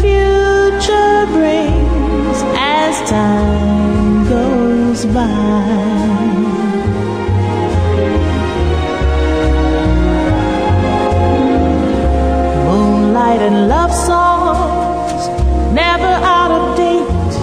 future 0.00 1.26
brings 1.36 2.38
as 2.54 2.94
time 3.10 4.28
goes 4.28 5.04
by. 5.06 5.98
Moonlight 12.66 13.40
and 13.48 13.68
love 13.68 13.92
songs, 13.92 15.20
never 15.74 16.12
out 16.38 16.50
of 16.58 16.76
date. 16.76 17.34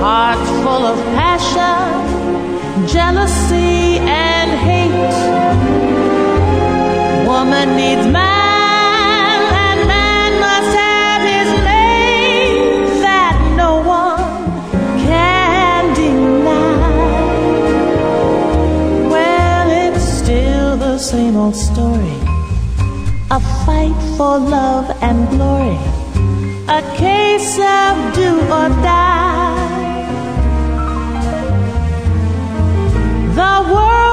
Hearts 0.00 0.50
full 0.62 0.84
of 0.92 0.98
passion, 1.18 2.86
jealousy, 2.86 3.98
and 3.98 4.50
hate. 4.66 5.14
Woman 7.26 7.76
needs 7.76 8.06
man, 8.06 8.33
fight 23.66 23.98
for 24.16 24.38
love 24.38 24.90
and 25.00 25.28
glory. 25.30 25.78
A 26.68 26.80
case 26.96 27.54
of 27.58 28.14
do 28.14 28.30
or 28.58 28.68
die. 28.82 30.04
The 33.34 33.54
world 33.72 34.03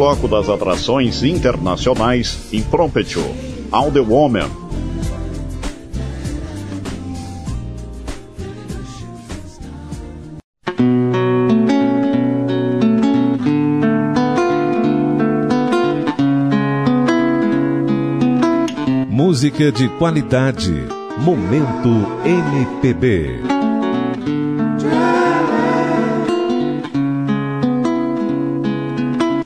bloco 0.00 0.26
das 0.26 0.48
atrações 0.48 1.22
internacionais 1.22 2.48
Impromptu, 2.54 3.20
All 3.70 3.92
the 3.92 4.00
Woman. 4.00 4.48
Música 19.10 19.70
de 19.70 19.86
qualidade. 19.98 20.72
Momento 21.18 21.90
MPB. 22.24 23.69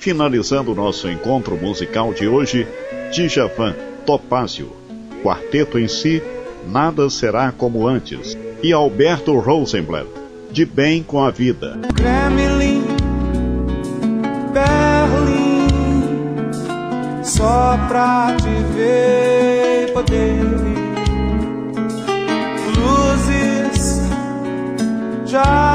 finalizando 0.04 0.70
o 0.72 0.74
nosso 0.74 1.08
encontro 1.08 1.56
musical 1.56 2.12
de 2.12 2.28
hoje, 2.28 2.68
Djavan 3.10 3.74
Topazio, 4.04 4.70
Quarteto 5.22 5.78
em 5.78 5.88
si, 5.88 6.22
Nada 6.68 7.08
Será 7.08 7.50
Como 7.50 7.88
Antes, 7.88 8.36
e 8.62 8.70
Alberto 8.70 9.38
Rosenblatt, 9.38 10.06
De 10.50 10.66
Bem 10.66 11.02
com 11.02 11.24
a 11.24 11.30
Vida. 11.30 11.78
Kremlin, 11.94 12.84
Berlim, 14.52 15.68
só 17.22 17.78
pra 17.88 18.36
te 18.36 18.74
ver 18.76 19.90
poder. 19.94 20.34
Luzes, 22.76 24.02
já 25.24 25.73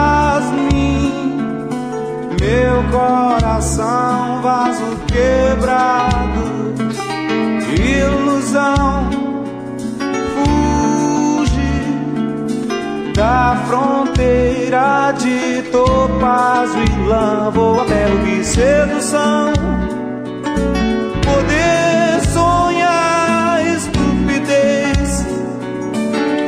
meu 2.80 2.84
coração, 2.91 4.41
vaso 4.41 4.97
quebrado, 5.07 6.73
ilusão, 7.77 9.10
fuge 10.34 11.73
da 13.14 13.61
fronteira 13.68 15.11
de 15.18 15.64
topazo 15.72 16.77
e 16.80 17.07
lã, 17.07 17.49
vou 17.51 17.81
até 17.81 18.07
o 18.07 18.19
que 18.23 18.43
sedução, 18.43 19.51
poder 21.26 22.22
sonhar, 22.31 23.61
estupidez, 23.76 25.26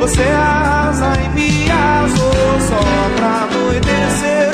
você 0.00 0.22
asa 0.22 1.12
e 1.24 1.28
me 1.30 1.70
arrasou 1.70 2.60
só 2.60 2.80
pra 3.16 3.48
anoitecer. 3.50 4.51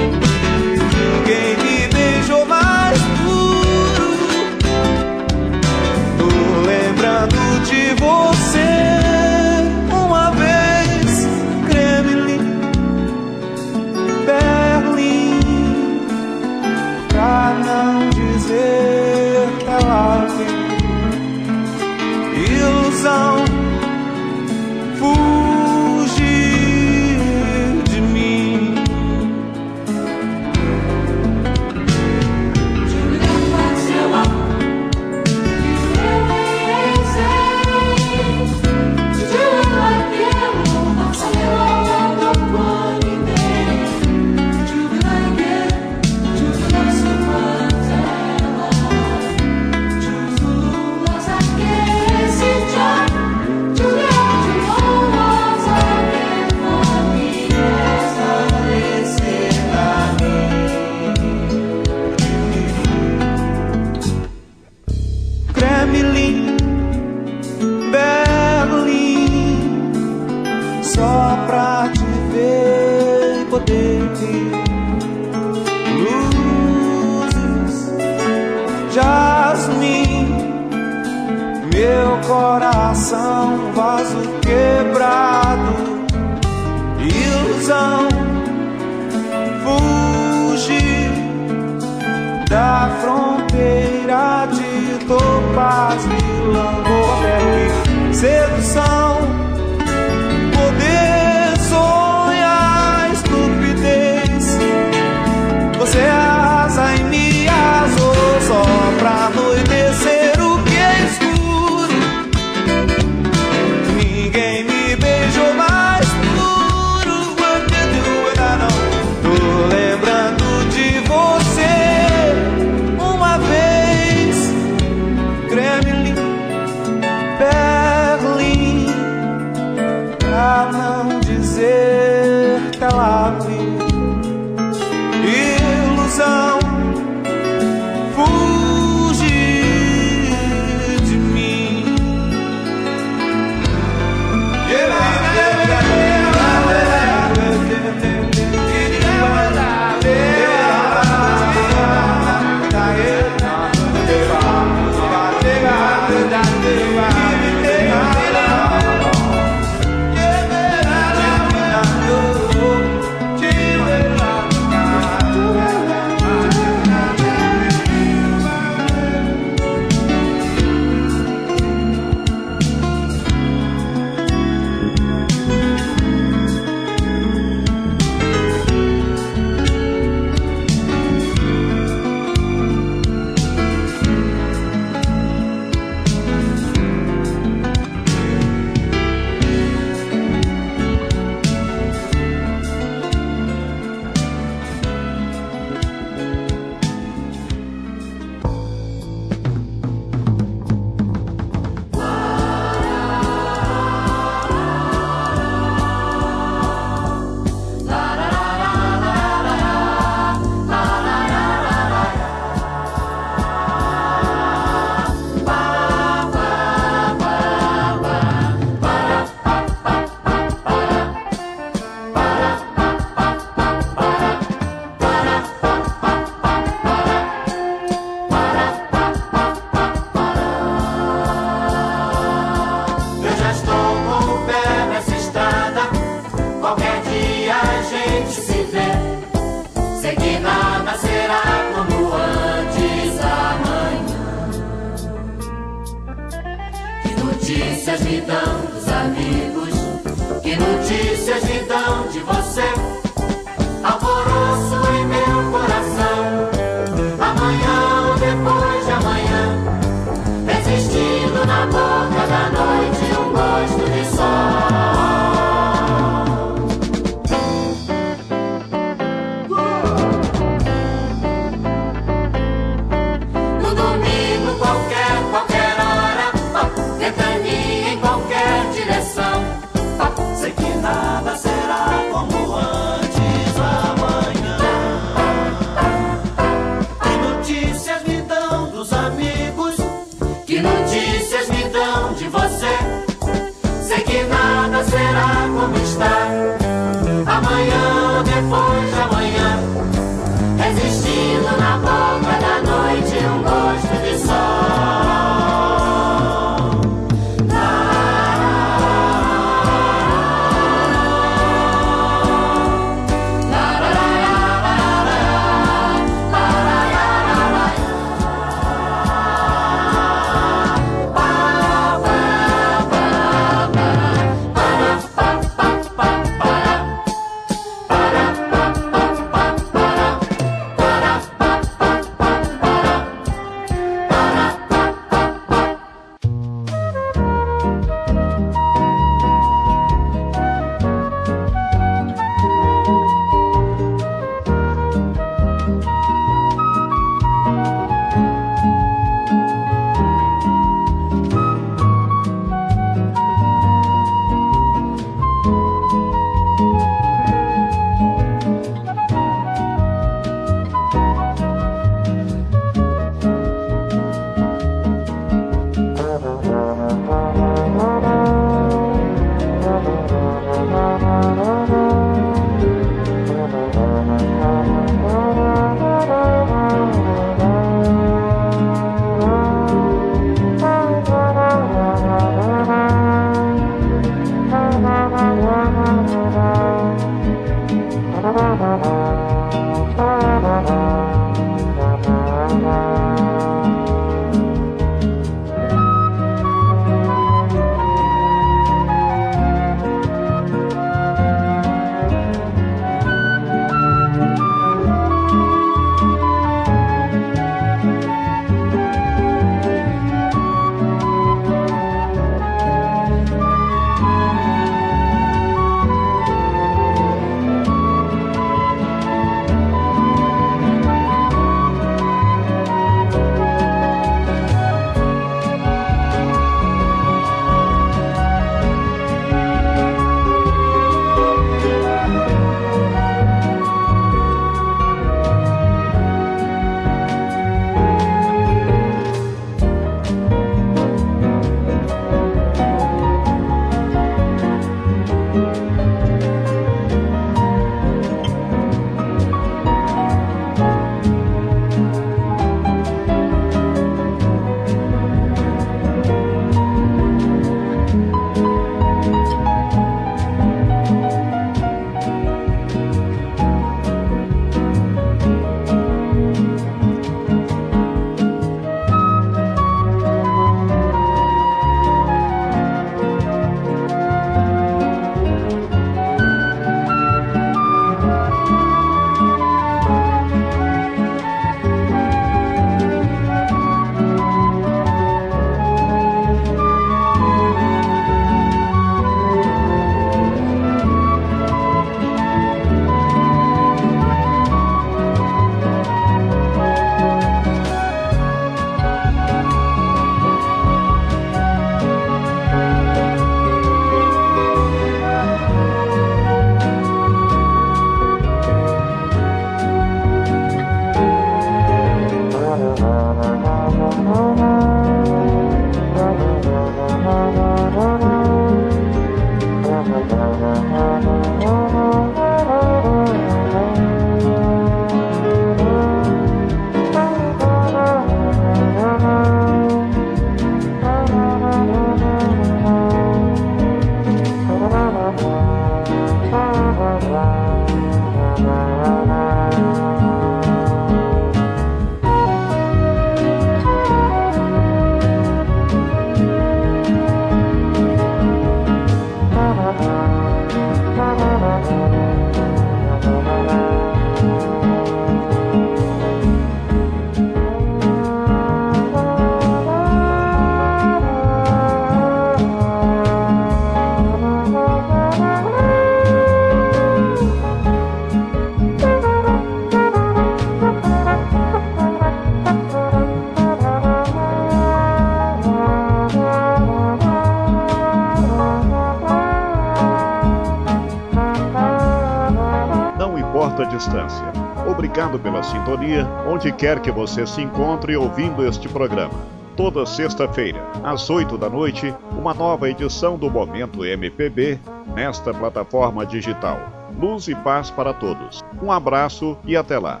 Sintonia, 585.72 586.06
onde 586.28 586.52
quer 586.52 586.80
que 586.80 586.90
você 586.90 587.26
se 587.26 587.40
encontre 587.40 587.96
ouvindo 587.96 588.46
este 588.46 588.68
programa. 588.68 589.14
Toda 589.56 589.86
sexta-feira, 589.86 590.60
às 590.82 591.08
8 591.08 591.38
da 591.38 591.48
noite, 591.48 591.94
uma 592.12 592.34
nova 592.34 592.68
edição 592.68 593.16
do 593.16 593.30
Momento 593.30 593.84
MPB 593.84 594.58
nesta 594.94 595.32
plataforma 595.32 596.04
digital. 596.04 596.58
Luz 596.98 597.28
e 597.28 597.34
paz 597.34 597.70
para 597.70 597.92
todos. 597.92 598.40
Um 598.62 598.70
abraço 598.70 599.36
e 599.44 599.56
até 599.56 599.78
lá. 599.78 600.00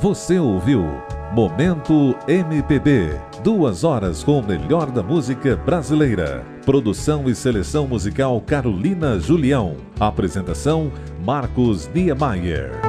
Você 0.00 0.38
ouviu 0.38 0.84
Momento 1.32 2.14
MPB. 2.28 3.18
Duas 3.44 3.84
horas 3.84 4.24
com 4.24 4.38
o 4.38 4.42
melhor 4.42 4.90
da 4.90 5.02
música 5.02 5.54
brasileira. 5.54 6.42
Produção 6.64 7.28
e 7.28 7.34
seleção 7.34 7.86
musical 7.86 8.40
Carolina 8.40 9.20
Julião. 9.20 9.76
Apresentação 10.00 10.90
Marcos 11.22 11.86
Niemeyer. 11.94 12.83